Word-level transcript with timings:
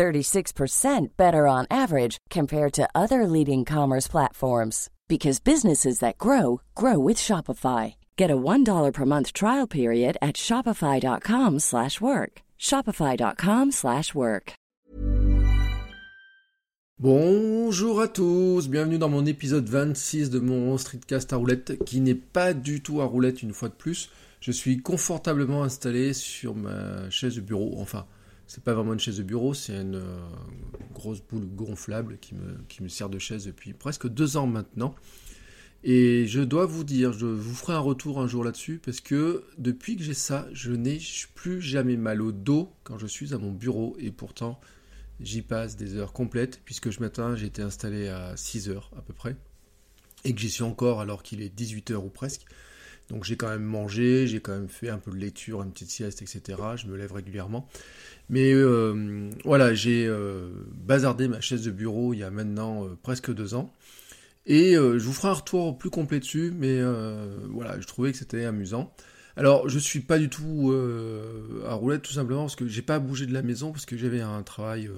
36% 0.00 1.08
better 1.18 1.46
on 1.46 1.66
average 1.70 2.16
compared 2.30 2.72
to 2.72 2.88
other 2.94 3.26
leading 3.26 3.66
commerce 3.66 4.08
platforms 4.08 4.88
because 5.08 5.40
businesses 5.40 5.98
that 5.98 6.16
grow 6.16 6.62
grow 6.74 6.98
with 6.98 7.18
Shopify. 7.18 7.96
Get 8.16 8.30
a 8.30 8.36
$1 8.36 8.92
per 8.94 9.04
month 9.04 9.34
trial 9.34 9.66
period 9.66 10.16
at 10.22 10.36
shopify.com/work. 10.36 12.32
shopify.com/work. 12.58 14.52
Bonjour 16.98 18.00
à 18.00 18.08
tous, 18.08 18.68
bienvenue 18.68 18.98
dans 18.98 19.08
mon 19.10 19.26
épisode 19.26 19.68
26 19.68 20.30
de 20.30 20.38
mon 20.38 20.78
streetcast 20.78 21.32
à 21.34 21.36
roulette 21.36 21.84
qui 21.84 22.00
n'est 22.00 22.14
pas 22.14 22.54
du 22.54 22.82
tout 22.82 23.02
à 23.02 23.04
roulette 23.04 23.42
une 23.42 23.52
fois 23.52 23.68
de 23.68 23.74
plus. 23.74 24.08
Je 24.40 24.52
suis 24.52 24.80
confortablement 24.80 25.62
installé 25.62 26.14
sur 26.14 26.54
ma 26.54 27.10
chaise 27.10 27.36
de 27.36 27.42
bureau, 27.42 27.74
enfin 27.78 28.06
c'est 28.50 28.64
pas 28.64 28.74
vraiment 28.74 28.94
une 28.94 28.98
chaise 28.98 29.18
de 29.18 29.22
bureau, 29.22 29.54
c'est 29.54 29.80
une 29.80 29.94
euh, 29.94 30.18
grosse 30.92 31.22
boule 31.22 31.46
gonflable 31.46 32.18
qui 32.18 32.34
me, 32.34 32.88
sert 32.88 33.08
de 33.08 33.20
chaise 33.20 33.44
depuis 33.44 33.74
presque 33.74 34.08
deux 34.08 34.36
ans 34.36 34.48
maintenant. 34.48 34.96
Et 35.84 36.26
je 36.26 36.40
dois 36.40 36.66
vous 36.66 36.82
dire, 36.82 37.12
je 37.12 37.26
vous 37.26 37.54
ferai 37.54 37.74
un 37.74 37.78
retour 37.78 38.20
un 38.20 38.26
jour 38.26 38.42
là-dessus, 38.42 38.80
parce 38.84 39.00
que 39.00 39.44
depuis 39.56 39.96
que 39.96 40.02
j'ai 40.02 40.14
ça, 40.14 40.48
je 40.52 40.72
n'ai 40.72 40.98
plus 41.36 41.62
jamais 41.62 41.96
mal 41.96 42.20
au 42.20 42.32
dos 42.32 42.72
quand 42.82 42.98
je 42.98 43.06
suis 43.06 43.34
à 43.34 43.38
mon 43.38 43.52
bureau, 43.52 43.96
et 44.00 44.10
pourtant 44.10 44.60
j'y 45.20 45.42
passe 45.42 45.76
des 45.76 45.94
heures 45.94 46.12
complètes, 46.12 46.60
puisque 46.64 46.92
ce 46.92 46.98
matin 46.98 47.36
j'ai 47.36 47.46
été 47.46 47.62
installé 47.62 48.08
à 48.08 48.36
6 48.36 48.68
heures 48.68 48.90
à 48.98 49.00
peu 49.00 49.12
près, 49.12 49.36
et 50.24 50.34
que 50.34 50.40
j'y 50.40 50.50
suis 50.50 50.64
encore 50.64 51.00
alors 51.00 51.22
qu'il 51.22 51.40
est 51.40 51.50
18 51.50 51.92
heures 51.92 52.04
ou 52.04 52.10
presque. 52.10 52.46
Donc 53.10 53.24
j'ai 53.24 53.36
quand 53.36 53.48
même 53.48 53.64
mangé, 53.64 54.26
j'ai 54.26 54.40
quand 54.40 54.52
même 54.52 54.68
fait 54.68 54.88
un 54.88 54.98
peu 54.98 55.10
de 55.10 55.16
lecture, 55.16 55.62
une 55.62 55.72
petite 55.72 55.90
sieste, 55.90 56.22
etc. 56.22 56.58
Je 56.76 56.86
me 56.86 56.96
lève 56.96 57.12
régulièrement. 57.12 57.68
Mais 58.28 58.52
euh, 58.54 59.28
voilà, 59.44 59.74
j'ai 59.74 60.06
euh, 60.06 60.50
bazardé 60.72 61.26
ma 61.26 61.40
chaise 61.40 61.64
de 61.64 61.72
bureau 61.72 62.14
il 62.14 62.18
y 62.18 62.22
a 62.22 62.30
maintenant 62.30 62.84
euh, 62.84 62.96
presque 63.02 63.34
deux 63.34 63.54
ans. 63.54 63.72
Et 64.46 64.72
je 64.74 64.98
vous 64.98 65.12
ferai 65.12 65.28
un 65.28 65.34
retour 65.34 65.78
plus 65.78 65.90
complet 65.90 66.18
dessus, 66.18 66.52
mais 66.56 66.82
voilà, 67.50 67.78
je 67.78 67.86
trouvais 67.86 68.10
que 68.10 68.18
c'était 68.18 68.46
amusant. 68.46 68.92
Alors, 69.36 69.68
je 69.68 69.78
suis 69.78 70.00
pas 70.00 70.18
du 70.18 70.28
tout 70.28 70.74
à 71.68 71.74
roulette 71.74 72.02
tout 72.02 72.14
simplement 72.14 72.44
parce 72.44 72.56
que 72.56 72.66
j'ai 72.66 72.82
pas 72.82 72.98
bougé 72.98 73.26
de 73.26 73.34
la 73.34 73.42
maison 73.42 73.70
parce 73.70 73.84
que 73.84 73.96
j'avais 73.96 74.22
un 74.22 74.42
travail 74.42 74.90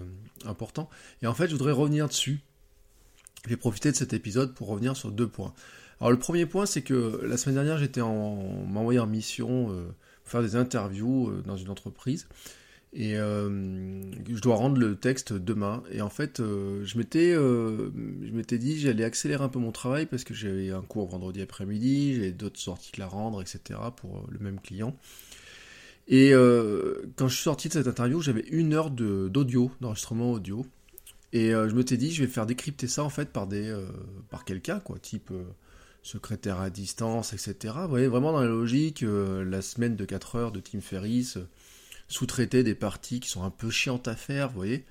important. 0.46 0.88
Et 1.22 1.26
en 1.26 1.34
fait, 1.34 1.48
je 1.48 1.52
voudrais 1.52 1.72
revenir 1.72 2.08
dessus. 2.08 2.40
Je 3.44 3.50
vais 3.50 3.56
profiter 3.56 3.90
de 3.90 3.96
cet 3.96 4.14
épisode 4.14 4.54
pour 4.54 4.68
revenir 4.68 4.96
sur 4.96 5.10
deux 5.10 5.28
points. 5.28 5.52
Alors, 6.02 6.10
le 6.10 6.18
premier 6.18 6.46
point, 6.46 6.66
c'est 6.66 6.82
que 6.82 7.20
la 7.24 7.36
semaine 7.36 7.54
dernière, 7.54 7.78
j'étais 7.78 8.00
en, 8.00 8.34
m'envoyé 8.66 8.98
en 8.98 9.06
mission 9.06 9.66
pour 9.66 10.32
faire 10.32 10.42
des 10.42 10.56
interviews 10.56 11.32
dans 11.46 11.56
une 11.56 11.70
entreprise. 11.70 12.26
Et 12.94 13.16
euh, 13.16 14.02
je 14.28 14.40
dois 14.40 14.56
rendre 14.56 14.78
le 14.78 14.96
texte 14.96 15.32
demain. 15.32 15.82
Et 15.90 16.02
en 16.02 16.10
fait, 16.10 16.40
euh, 16.40 16.84
je 16.84 16.98
m'étais, 16.98 17.32
euh, 17.32 17.90
je 18.22 18.32
m'étais 18.32 18.58
dit 18.58 18.78
j'allais 18.78 19.04
accélérer 19.04 19.42
un 19.42 19.48
peu 19.48 19.58
mon 19.58 19.72
travail 19.72 20.04
parce 20.04 20.24
que 20.24 20.34
j'avais 20.34 20.70
un 20.70 20.82
cours 20.82 21.08
vendredi 21.08 21.40
après-midi, 21.40 22.16
j'avais 22.16 22.32
d'autres 22.32 22.60
sorties 22.60 23.00
à 23.00 23.06
rendre, 23.06 23.40
etc. 23.40 23.80
pour 23.96 24.26
le 24.28 24.38
même 24.38 24.60
client. 24.60 24.94
Et 26.08 26.32
quand 27.16 27.28
je 27.28 27.34
suis 27.34 27.44
sorti 27.44 27.68
de 27.68 27.74
cette 27.74 27.86
interview, 27.86 28.20
j'avais 28.20 28.44
une 28.50 28.74
heure 28.74 28.90
d'audio, 28.90 29.70
d'enregistrement 29.80 30.32
audio. 30.32 30.66
Et 31.32 31.50
je 31.52 31.74
m'étais 31.74 31.96
dit 31.96 32.12
je 32.12 32.24
vais 32.24 32.28
faire 32.28 32.44
décrypter 32.44 32.88
ça 32.88 33.04
en 33.04 33.08
fait 33.08 33.30
par 33.30 33.46
des, 33.46 33.74
par 34.28 34.44
quelqu'un 34.44 34.80
quoi, 34.80 34.98
type 34.98 35.32
secrétaire 36.02 36.60
à 36.60 36.70
distance, 36.70 37.32
etc. 37.32 37.74
Vous 37.82 37.88
voyez 37.88 38.08
vraiment 38.08 38.32
dans 38.32 38.40
la 38.40 38.48
logique, 38.48 39.04
la 39.06 39.62
semaine 39.62 39.96
de 39.96 40.04
4 40.04 40.36
heures 40.36 40.52
de 40.52 40.60
Tim 40.60 40.80
Ferriss 40.80 41.38
sous-traiter 42.12 42.62
des 42.62 42.74
parties 42.74 43.20
qui 43.20 43.28
sont 43.28 43.42
un 43.42 43.50
peu 43.50 43.70
chiantes 43.70 44.06
à 44.06 44.14
faire, 44.14 44.48
vous 44.48 44.56
voyez. 44.56 44.84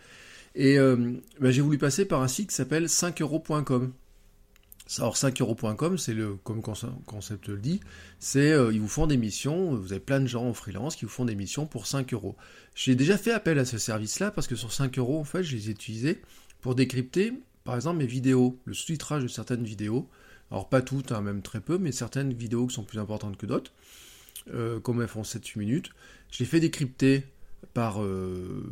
Et 0.56 0.78
euh, 0.78 1.14
bah, 1.40 1.52
j'ai 1.52 1.62
voulu 1.62 1.78
passer 1.78 2.06
par 2.06 2.22
un 2.22 2.28
site 2.28 2.50
qui 2.50 2.56
s'appelle 2.56 2.86
5euros.com. 2.86 3.94
Alors 4.98 5.16
5euros.com, 5.16 5.98
c'est 5.98 6.14
le, 6.14 6.36
comme 6.36 6.62
concept 6.62 7.48
le 7.48 7.58
dit, 7.58 7.80
c'est 8.20 8.52
euh, 8.52 8.74
ils 8.74 8.82
vous 8.82 8.90
font 8.90 9.08
des 9.08 9.16
missions, 9.16 9.74
vous 9.74 9.94
avez 9.94 10.02
plein 10.02 10.20
de 10.20 10.28
gens 10.28 10.44
en 10.44 10.54
freelance 10.54 10.98
qui 10.98 11.06
vous 11.06 11.12
font 11.12 11.24
des 11.24 11.36
missions 11.36 11.66
pour 11.66 11.88
5 11.88 12.14
euros. 12.14 12.36
J'ai 12.76 12.96
déjà 12.96 13.18
fait 13.18 13.32
appel 13.32 13.58
à 13.58 13.64
ce 13.64 13.78
service-là 13.78 14.32
parce 14.32 14.48
que 14.48 14.56
sur 14.58 14.74
5 14.74 14.98
euros, 14.98 15.18
en 15.18 15.24
fait, 15.24 15.44
je 15.44 15.56
les 15.56 15.70
ai 15.70 15.72
utilisés 15.72 16.22
pour 16.60 16.76
décrypter, 16.76 17.32
par 17.64 17.76
exemple, 17.76 18.00
mes 18.00 18.06
vidéos, 18.06 18.60
le 18.66 18.74
sous-titrage 18.74 19.24
de 19.24 19.30
certaines 19.30 19.64
vidéos. 19.64 20.10
Alors 20.52 20.70
pas 20.70 20.82
toutes, 20.82 21.12
hein, 21.12 21.22
même 21.22 21.42
très 21.42 21.62
peu, 21.62 21.78
mais 21.78 21.92
certaines 21.92 22.34
vidéos 22.34 22.68
qui 22.68 22.76
sont 22.76 22.84
plus 22.84 23.00
importantes 23.00 23.38
que 23.38 23.46
d'autres. 23.46 23.72
Euh, 24.50 24.80
comme 24.80 25.02
elles 25.02 25.08
font 25.08 25.22
7-8 25.22 25.60
minutes. 25.60 25.92
Je 26.32 26.40
l'ai 26.40 26.46
fait 26.46 26.60
décrypter 26.60 27.24
par, 27.76 28.02
euh, 28.02 28.64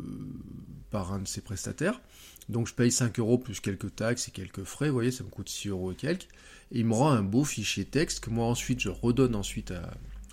un 0.92 1.18
de 1.20 1.28
ses 1.28 1.40
prestataires. 1.40 2.00
Donc 2.48 2.66
je 2.66 2.74
paye 2.74 2.90
5 2.90 3.20
euros 3.20 3.38
plus 3.38 3.60
quelques 3.60 3.94
taxes 3.94 4.26
et 4.28 4.30
quelques 4.32 4.64
frais, 4.64 4.88
vous 4.88 4.94
voyez, 4.94 5.12
ça 5.12 5.22
me 5.22 5.28
coûte 5.28 5.48
6 5.48 5.68
euros 5.68 5.92
et 5.92 5.94
quelques. 5.94 6.28
Et 6.72 6.80
il 6.80 6.86
me 6.86 6.94
rend 6.94 7.10
un 7.12 7.22
beau 7.22 7.44
fichier 7.44 7.84
texte 7.84 8.20
que 8.20 8.30
moi 8.30 8.46
ensuite 8.46 8.80
je 8.80 8.88
redonne 8.88 9.36
ensuite 9.36 9.72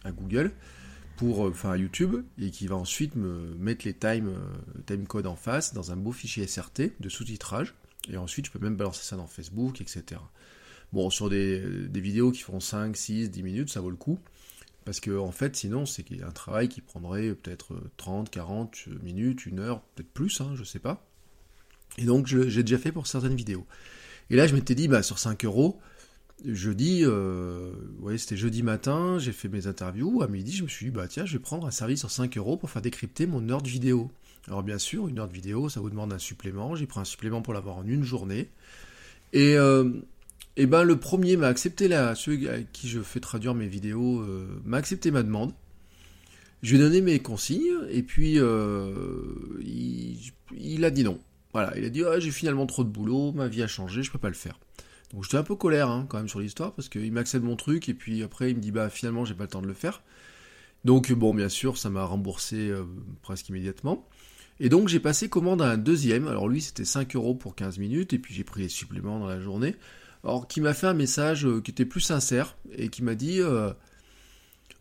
à, 0.03 0.11
Google, 0.11 0.51
pour, 1.17 1.45
euh, 1.45 1.51
enfin 1.51 1.71
à 1.71 1.77
YouTube, 1.77 2.23
et 2.39 2.49
qui 2.49 2.65
va 2.65 2.75
ensuite 2.75 3.15
me 3.15 3.53
mettre 3.59 3.85
les 3.85 3.93
time, 3.93 4.33
time 4.87 5.05
code 5.05 5.27
en 5.27 5.35
face 5.35 5.73
dans 5.73 5.91
un 5.91 5.97
beau 5.97 6.11
fichier 6.11 6.47
SRT 6.47 6.93
de 6.99 7.09
sous-titrage. 7.09 7.75
Et 8.09 8.17
ensuite 8.17 8.47
je 8.47 8.51
peux 8.51 8.59
même 8.59 8.75
balancer 8.75 9.03
ça 9.03 9.17
dans 9.17 9.27
Facebook, 9.27 9.81
etc. 9.81 10.19
Bon, 10.93 11.09
sur 11.09 11.29
des, 11.29 11.61
des 11.87 11.99
vidéos 11.99 12.31
qui 12.31 12.41
font 12.41 12.59
5, 12.59 12.95
6, 12.95 13.29
10 13.29 13.43
minutes, 13.43 13.69
ça 13.69 13.81
vaut 13.81 13.89
le 13.89 13.97
coup. 13.97 14.19
Parce 14.87 15.01
que 15.01 15.17
en 15.17 15.33
fait, 15.33 15.53
sinon, 15.57 15.85
c'est 15.85 16.05
un 16.23 16.31
travail 16.31 16.69
qui 16.69 16.79
prendrait 16.79 17.35
peut-être 17.35 17.73
30, 17.97 18.29
40 18.29 18.87
minutes, 19.03 19.45
une 19.45 19.59
heure, 19.59 19.81
peut-être 19.81 20.07
plus, 20.07 20.39
hein, 20.39 20.53
je 20.55 20.63
sais 20.63 20.79
pas. 20.79 21.05
Et 21.97 22.05
donc, 22.05 22.27
j'ai 22.27 22.63
déjà 22.63 22.77
fait 22.77 22.93
pour 22.93 23.05
certaines 23.05 23.35
vidéos. 23.35 23.65
Et 24.29 24.37
là, 24.37 24.47
je 24.47 24.55
m'étais 24.55 24.75
dit, 24.75 24.87
bah, 24.87 25.03
sur 25.03 25.19
5 25.19 25.43
euros, 25.43 25.77
jeudi, 26.45 27.01
euh, 27.03 27.73
ouais, 27.99 28.17
c'était 28.17 28.37
jeudi 28.37 28.63
matin, 28.63 29.19
j'ai 29.19 29.33
fait 29.33 29.49
mes 29.49 29.67
interviews. 29.67 30.21
À 30.21 30.29
midi, 30.29 30.53
je 30.53 30.63
me 30.63 30.69
suis 30.69 30.85
dit, 30.85 30.91
bah, 30.91 31.09
tiens, 31.09 31.25
je 31.25 31.33
vais 31.33 31.43
prendre 31.43 31.67
un 31.67 31.71
service 31.71 31.99
sur 31.99 32.11
5 32.11 32.37
euros 32.37 32.55
pour 32.55 32.69
faire 32.69 32.81
décrypter 32.81 33.25
mon 33.25 33.49
heure 33.49 33.61
de 33.61 33.67
vidéo. 33.67 34.09
Alors, 34.47 34.63
bien 34.63 34.77
sûr, 34.77 35.09
une 35.09 35.19
heure 35.19 35.27
de 35.27 35.33
vidéo, 35.33 35.67
ça 35.67 35.81
vous 35.81 35.89
demande 35.89 36.13
un 36.13 36.17
supplément. 36.17 36.77
J'ai 36.77 36.85
pris 36.85 37.01
un 37.01 37.05
supplément 37.05 37.41
pour 37.41 37.53
l'avoir 37.53 37.75
en 37.75 37.85
une 37.85 38.03
journée. 38.03 38.47
Euh, 39.35 39.91
et 39.93 40.16
eh 40.59 40.65
ben 40.65 40.83
le 40.83 40.97
premier 40.99 41.37
m'a 41.37 41.47
accepté 41.47 41.87
la, 41.87 42.15
celui 42.15 42.49
à 42.49 42.59
qui 42.61 42.89
je 42.89 42.99
fais 42.99 43.19
traduire 43.19 43.53
mes 43.53 43.67
vidéos 43.67 44.21
euh, 44.21 44.47
m'a 44.65 44.77
accepté 44.77 45.11
ma 45.11 45.21
demande. 45.21 45.53
Je 46.63 46.71
lui 46.71 46.77
ai 46.77 46.83
donné 46.83 47.01
mes 47.01 47.19
consignes 47.19 47.77
et 47.91 48.01
puis 48.01 48.39
euh, 48.39 49.21
il, 50.51 50.83
a 50.83 50.89
dit 50.89 51.03
non. 51.03 51.19
Voilà, 51.53 51.77
il 51.77 51.85
a 51.85 51.89
dit 51.89 52.03
ah, 52.03 52.19
j'ai 52.19 52.31
finalement 52.31 52.65
trop 52.65 52.83
de 52.83 52.89
boulot, 52.89 53.31
ma 53.33 53.47
vie 53.47 53.61
a 53.61 53.67
changé, 53.67 54.01
je 54.01 54.11
peux 54.11 54.17
pas 54.17 54.29
le 54.29 54.33
faire. 54.33 54.59
Donc 55.13 55.23
j'étais 55.23 55.37
un 55.37 55.43
peu 55.43 55.55
colère 55.55 55.89
hein, 55.89 56.07
quand 56.09 56.17
même 56.17 56.27
sur 56.27 56.39
l'histoire 56.39 56.73
parce 56.73 56.89
qu'il 56.89 57.11
m'accepte 57.11 57.45
mon 57.45 57.55
truc 57.55 57.87
et 57.87 57.93
puis 57.93 58.23
après 58.23 58.49
il 58.49 58.57
me 58.57 58.61
dit 58.61 58.71
bah 58.71 58.89
finalement 58.89 59.25
j'ai 59.25 59.35
pas 59.35 59.43
le 59.43 59.49
temps 59.49 59.61
de 59.61 59.67
le 59.67 59.75
faire. 59.75 60.01
Donc 60.85 61.11
bon 61.13 61.35
bien 61.35 61.49
sûr 61.49 61.77
ça 61.77 61.91
m'a 61.91 62.03
remboursé 62.03 62.69
euh, 62.69 62.83
presque 63.21 63.49
immédiatement. 63.49 64.07
Et 64.59 64.69
donc 64.69 64.87
j'ai 64.87 64.99
passé 64.99 65.29
commande 65.29 65.61
à 65.61 65.69
un 65.69 65.77
deuxième. 65.77 66.27
Alors 66.27 66.49
lui 66.49 66.61
c'était 66.61 66.83
5 66.83 67.15
euros 67.15 67.35
pour 67.35 67.53
15 67.53 67.77
minutes 67.77 68.13
et 68.13 68.17
puis 68.17 68.33
j'ai 68.33 68.43
pris 68.43 68.63
les 68.63 68.69
suppléments 68.69 69.19
dans 69.19 69.27
la 69.27 69.39
journée. 69.39 69.75
Alors, 70.23 70.47
qui 70.47 70.61
m'a 70.61 70.73
fait 70.73 70.87
un 70.87 70.93
message 70.93 71.45
euh, 71.45 71.61
qui 71.61 71.71
était 71.71 71.85
plus 71.85 72.01
sincère 72.01 72.57
et 72.75 72.89
qui 72.89 73.03
m'a 73.03 73.15
dit 73.15 73.39
euh, 73.39 73.71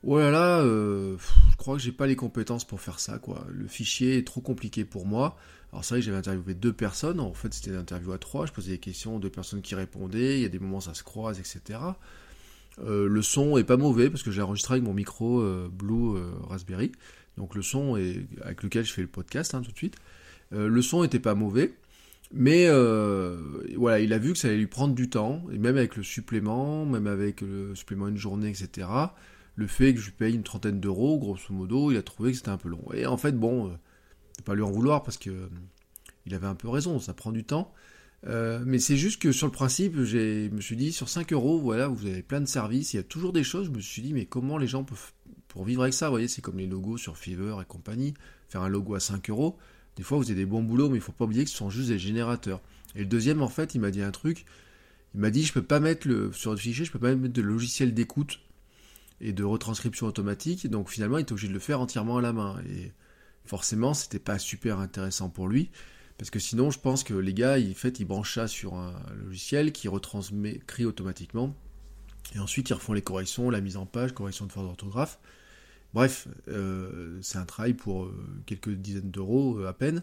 Oh 0.03 0.19
là 0.19 0.31
là, 0.31 0.61
euh, 0.61 1.17
je 1.50 1.56
crois 1.56 1.77
que 1.77 1.83
j'ai 1.83 1.93
pas 1.93 2.06
les 2.06 2.17
compétences 2.17 2.65
pour 2.65 2.81
faire 2.81 3.00
ça, 3.00 3.19
quoi. 3.19 3.47
Le 3.50 3.67
fichier 3.67 4.19
est 4.19 4.27
trop 4.27 4.41
compliqué 4.41 4.85
pour 4.85 5.06
moi. 5.06 5.37
Alors, 5.73 5.85
c'est 5.85 5.94
vrai 5.94 6.00
que 6.00 6.06
j'avais 6.06 6.19
interviewé 6.19 6.55
deux 6.55 6.73
personnes. 6.73 7.21
En 7.21 7.35
fait, 7.35 7.53
c'était 7.53 7.71
une 7.71 7.77
interview 7.77 8.12
à 8.12 8.19
trois. 8.19 8.47
Je 8.47 8.53
posais 8.53 8.73
des 8.73 8.79
questions, 8.79 9.19
deux 9.19 9.31
personnes 9.31 9.62
qui 9.62 9.75
répondaient. 9.75 10.38
Il 10.38 10.43
y 10.43 10.47
a 10.47 10.49
des 10.49 10.59
moments, 10.59 10.81
ça 10.81 10.94
se 10.94 11.03
croise, 11.03 11.38
etc. 11.38 11.79
le 12.85 13.23
son 13.23 13.56
est 13.56 13.65
pas 13.65 13.77
mauvais 13.77 14.11
parce 14.11 14.23
que 14.23 14.31
j'ai 14.31 14.43
enregistré 14.43 14.75
avec 14.75 14.85
mon 14.85 14.94
micro 14.94 15.43
Blue 15.71 16.19
Raspberry. 16.49 16.93
Donc, 17.37 17.55
le 17.55 17.62
son 17.62 17.94
avec 18.43 18.62
lequel 18.62 18.85
je 18.85 18.93
fais 18.93 19.03
le 19.03 19.09
podcast 19.09 19.55
hein, 19.55 19.62
tout 19.62 19.73
de 19.73 19.77
suite. 19.77 19.97
le 20.53 20.83
son 20.83 21.03
était 21.05 21.19
pas 21.19 21.35
mauvais. 21.35 21.75
Mais 22.32 22.67
euh, 22.67 23.38
voilà, 23.76 24.00
il 24.00 24.12
a 24.12 24.19
vu 24.19 24.32
que 24.32 24.38
ça 24.38 24.49
allait 24.49 24.56
lui 24.56 24.67
prendre 24.67 24.94
du 24.94 25.08
temps, 25.08 25.44
et 25.52 25.58
même 25.58 25.76
avec 25.76 25.96
le 25.96 26.02
supplément, 26.02 26.84
même 26.84 27.06
avec 27.06 27.40
le 27.40 27.75
supplément 27.75 28.08
une 28.08 28.17
journée, 28.17 28.49
etc. 28.49 28.88
Le 29.55 29.67
fait 29.67 29.94
que 29.94 30.00
je 30.00 30.06
lui 30.06 30.12
paye 30.12 30.34
une 30.34 30.43
trentaine 30.43 30.81
d'euros, 30.81 31.19
grosso 31.19 31.52
modo, 31.52 31.90
il 31.90 31.96
a 31.96 32.02
trouvé 32.02 32.32
que 32.32 32.37
c'était 32.37 32.50
un 32.50 32.58
peu 32.58 32.69
long. 32.69 32.84
Et 32.94 33.06
en 33.06 33.17
fait, 33.17 33.32
bon, 33.32 33.69
euh, 33.69 33.73
pas 34.44 34.55
lui 34.55 34.62
en 34.62 34.70
vouloir 34.70 35.02
parce 35.02 35.19
que 35.19 35.49
il 36.26 36.34
avait 36.34 36.46
un 36.46 36.55
peu 36.55 36.69
raison, 36.69 36.99
ça 36.99 37.14
prend 37.14 37.32
du 37.32 37.44
temps. 37.44 37.73
Euh, 38.26 38.62
mais 38.67 38.78
c'est 38.78 38.96
juste 38.96 39.23
que 39.23 39.31
sur 39.31 39.46
le 39.46 39.52
principe, 39.52 40.02
je 40.02 40.49
me 40.49 40.61
suis 40.61 40.76
dit, 40.76 40.93
sur 40.93 41.08
5 41.08 41.32
euros, 41.32 41.61
voilà, 41.61 41.87
vous 41.88 42.06
avez 42.06 42.23
plein 42.23 42.40
de 42.40 42.46
services, 42.46 42.93
il 42.94 42.96
y 42.96 43.00
a 43.00 43.05
toujours 43.05 43.32
des 43.32 43.44
choses, 43.44 43.67
je 43.67 43.70
me 43.70 43.81
suis 43.81 44.02
dit, 44.02 44.12
mais 44.12 44.26
comment 44.26 44.58
les 44.58 44.67
gens 44.67 44.82
peuvent, 44.82 45.12
pour 45.49 45.64
vivre 45.64 45.82
avec 45.82 45.94
ça, 45.94 46.06
vous 46.06 46.14
voyez, 46.14 46.28
c'est 46.28 46.43
comme 46.43 46.58
les 46.58 46.67
logos 46.67 46.96
sur 46.96 47.17
Fiverr 47.17 47.61
et 47.61 47.64
compagnie, 47.67 48.14
faire 48.49 48.62
un 48.62 48.69
logo 48.69 48.94
à 48.94 49.00
5 49.00 49.31
euros, 49.31 49.58
des 49.97 50.03
fois 50.03 50.19
vous 50.19 50.25
avez 50.25 50.35
des 50.35 50.47
bons 50.47 50.63
boulots, 50.63 50.89
mais 50.89 50.97
il 50.97 51.01
faut 51.01 51.13
pas 51.13 51.25
oublier 51.25 51.45
que 51.45 51.51
ce 51.51 51.57
sont 51.57 51.71
juste 51.71 51.89
des 51.89 51.99
générateurs. 51.99 52.61
Et 52.95 53.01
le 53.01 53.07
deuxième, 53.07 53.43
en 53.43 53.49
fait, 53.49 53.75
il 53.75 53.81
m'a 53.81 53.91
dit 53.91 54.03
un 54.03 54.11
truc, 54.11 54.45
il 55.15 55.21
m'a 55.21 55.31
dit, 55.31 55.45
je 55.45 55.53
peux 55.53 55.63
pas 55.63 55.81
mettre 55.81 56.07
le, 56.09 56.33
sur 56.33 56.51
le 56.51 56.57
fichier, 56.57 56.85
je 56.85 56.93
peux 56.93 56.99
pas 56.99 57.15
mettre 57.15 57.35
de 57.35 57.43
logiciel 57.43 57.95
d'écoute 57.95 58.41
et 59.21 59.33
de 59.33 59.45
retranscription 59.45 60.07
automatique, 60.07 60.69
donc 60.69 60.91
finalement, 60.91 61.19
il 61.19 61.21
est 61.21 61.33
obligé 61.33 61.49
de 61.49 61.53
le 61.53 61.59
faire 61.59 61.81
entièrement 61.81 62.19
à 62.19 62.23
la 62.23 62.33
main. 62.33 62.61
Et 62.69 62.93
forcément, 63.47 63.95
c'était 63.95 64.19
pas 64.19 64.39
super 64.39 64.79
intéressant 64.79 65.31
pour 65.31 65.49
lui. 65.49 65.71
Parce 66.19 66.31
que 66.31 66.39
sinon, 66.39 66.71
je 66.71 66.79
pense 66.79 67.05
que 67.05 67.15
les 67.15 67.35
gars, 67.35 67.59
ils, 67.59 67.75
fait, 67.75 68.01
ils 68.01 68.05
branchent 68.05 68.35
ça 68.35 68.49
sur 68.49 68.75
un 68.75 68.95
logiciel 69.25 69.73
qui 69.73 69.89
retransmet, 69.89 70.61
crie 70.67 70.85
automatiquement. 70.85 71.55
Et 72.35 72.39
ensuite, 72.39 72.71
ils 72.71 72.75
refont 72.75 72.93
les 72.93 73.03
corrections, 73.03 73.51
la 73.51 73.61
mise 73.61 73.77
en 73.77 73.87
page, 73.87 74.13
correction 74.13 74.47
de 74.47 74.53
faute 74.53 74.65
d'orthographe. 74.65 75.19
Bref, 75.94 76.29
euh, 76.49 77.19
c'est 77.23 77.38
un 77.38 77.44
travail 77.44 77.75
pour 77.75 78.05
euh, 78.05 78.15
quelques 78.47 78.71
dizaines 78.71 79.11
d'euros 79.11 79.59
euh, 79.59 79.69
à 79.69 79.73
peine. 79.73 80.03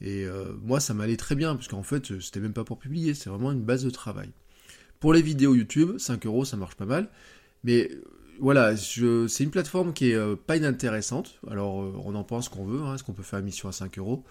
Et 0.00 0.26
moi, 0.62 0.80
ça 0.80 0.92
m'allait 0.92 1.16
très 1.16 1.34
bien, 1.34 1.54
parce 1.54 1.66
qu'en 1.68 1.84
fait, 1.84 2.20
c'était 2.20 2.40
même 2.40 2.52
pas 2.52 2.64
pour 2.64 2.78
publier, 2.78 3.14
c'est 3.14 3.30
vraiment 3.30 3.52
une 3.52 3.62
base 3.62 3.84
de 3.84 3.90
travail. 3.90 4.28
Pour 5.00 5.14
les 5.14 5.22
vidéos 5.22 5.54
YouTube, 5.54 5.96
5 5.96 6.26
euros, 6.26 6.44
ça 6.44 6.58
marche 6.58 6.74
pas 6.74 6.84
mal. 6.84 7.08
Mais 7.62 7.90
voilà, 8.38 8.76
c'est 8.76 9.44
une 9.44 9.50
plateforme 9.50 9.94
qui 9.94 10.10
est 10.10 10.36
pas 10.36 10.58
inintéressante. 10.58 11.40
Alors, 11.48 11.76
on 12.04 12.14
en 12.16 12.24
pense 12.24 12.50
qu'on 12.50 12.66
veut, 12.66 12.82
hein, 12.82 12.96
est-ce 12.96 13.04
qu'on 13.04 13.14
peut 13.14 13.22
faire 13.22 13.38
une 13.38 13.46
mission 13.46 13.68
à 13.70 13.72
5 13.72 13.98
euros 13.98 14.24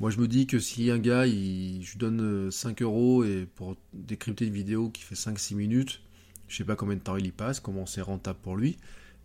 moi, 0.00 0.10
je 0.10 0.20
me 0.20 0.28
dis 0.28 0.46
que 0.46 0.60
si 0.60 0.90
un 0.92 0.98
gars, 0.98 1.26
je 1.26 1.32
lui 1.32 1.96
donne 1.96 2.50
5 2.52 2.80
euh, 2.80 2.84
euros 2.84 3.24
et 3.24 3.48
pour 3.56 3.76
décrypter 3.92 4.46
une 4.46 4.52
vidéo 4.52 4.90
qui 4.90 5.02
fait 5.02 5.16
5-6 5.16 5.56
minutes, 5.56 6.02
je 6.46 6.56
sais 6.56 6.64
pas 6.64 6.76
combien 6.76 6.94
de 6.94 7.00
temps 7.00 7.16
il 7.16 7.26
y 7.26 7.32
passe, 7.32 7.58
comment 7.58 7.84
c'est 7.84 8.00
rentable 8.00 8.38
pour 8.40 8.56
lui. 8.56 8.76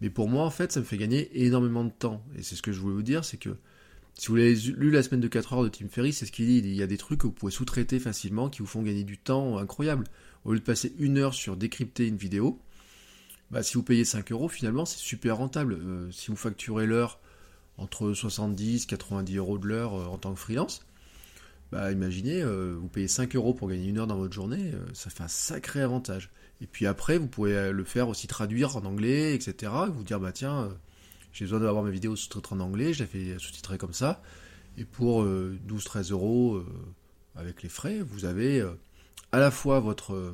Mais 0.04 0.10
pour 0.10 0.28
moi, 0.28 0.44
en 0.44 0.50
fait, 0.50 0.74
ça 0.74 0.82
me 0.82 0.86
fait 0.86 0.98
gagner 0.98 1.30
énormément 1.46 1.86
de 1.86 1.90
temps. 1.90 2.22
Et 2.38 2.44
c'est 2.44 2.56
ce 2.56 2.62
que 2.62 2.74
je 2.74 2.80
voulais 2.82 2.94
vous 2.94 3.04
dire, 3.04 3.24
c'est 3.24 3.38
que 3.38 3.56
si 4.16 4.28
vous 4.28 4.36
l'avez 4.36 4.54
lu 4.54 4.92
la 4.92 5.02
semaine 5.02 5.22
de 5.22 5.30
4 5.30 5.54
heures 5.54 5.64
de 5.64 5.70
Tim 5.70 5.88
Ferry, 5.88 6.12
c'est 6.12 6.26
ce 6.26 6.34
qu'il 6.34 6.46
dit. 6.46 6.58
Il 6.58 6.76
y 6.76 6.84
a 6.84 6.88
des 6.88 6.98
trucs 6.98 7.22
que 7.22 7.28
vous 7.28 7.32
pouvez 7.32 7.54
sous-traiter 7.54 8.02
facilement 8.02 8.50
qui 8.50 8.60
vous 8.60 8.68
font 8.68 8.82
gagner 8.82 9.06
du 9.06 9.18
temps 9.18 9.58
incroyable. 9.58 10.04
Au 10.44 10.52
lieu 10.52 10.60
de 10.60 10.64
passer 10.66 10.94
une 11.00 11.20
heure 11.20 11.34
sur 11.34 11.56
décrypter 11.56 12.06
une 12.06 12.18
vidéo, 12.18 12.60
bah, 13.50 13.64
si 13.64 13.76
vous 13.76 13.84
payez 13.84 14.04
5 14.04 14.34
euros, 14.34 14.50
finalement, 14.50 14.84
c'est 14.84 15.00
super 15.00 15.38
rentable. 15.38 15.76
Euh, 15.76 16.12
si 16.12 16.32
vous 16.32 16.36
facturez 16.36 16.86
l'heure 16.86 17.22
entre 17.78 18.12
70 18.12 18.88
90 18.88 19.38
euros 19.38 19.58
de 19.58 19.68
l'heure 19.70 19.94
euh, 19.94 20.06
en 20.08 20.18
tant 20.18 20.34
que 20.34 20.40
freelance, 20.40 20.86
bah 21.74 21.92
imaginez, 21.92 22.42
euh, 22.44 22.76
vous 22.80 22.88
payez 22.88 23.08
5 23.08 23.36
euros 23.36 23.56
pour 23.56 23.68
gagner 23.68 23.88
une 23.88 23.98
heure 23.98 24.06
dans 24.06 24.18
votre 24.18 24.34
journée, 24.34 24.72
euh, 24.74 24.86
ça 24.94 25.10
fait 25.10 25.24
un 25.24 25.28
sacré 25.28 25.82
avantage. 25.82 26.30
Et 26.62 26.68
puis 26.68 26.86
après, 26.86 27.18
vous 27.18 27.28
pouvez 27.28 27.72
le 27.72 27.84
faire 27.84 28.10
aussi 28.10 28.28
traduire 28.28 28.78
en 28.78 28.86
anglais, 28.86 29.34
etc. 29.34 29.72
Et 29.88 29.90
vous 29.90 30.04
dire, 30.04 30.20
bah 30.20 30.32
tiens, 30.32 30.70
j'ai 31.34 31.46
besoin 31.46 31.60
d'avoir 31.60 31.84
ma 31.84 31.90
vidéo 31.90 32.16
sous-titrée 32.16 32.56
en 32.56 32.60
anglais, 32.60 32.94
je 32.94 33.04
fait 33.04 33.40
sous-titrer 33.40 33.80
comme 33.80 33.92
ça. 33.92 34.22
Et 34.78 34.86
pour 34.86 35.26
12-13 35.26 36.12
euros 36.12 36.64
avec 37.36 37.64
les 37.64 37.70
frais, 37.70 38.02
vous 38.02 38.24
avez 38.24 38.64
à 39.34 39.40
la 39.40 39.52
fois 39.52 39.80
votre, 39.80 40.34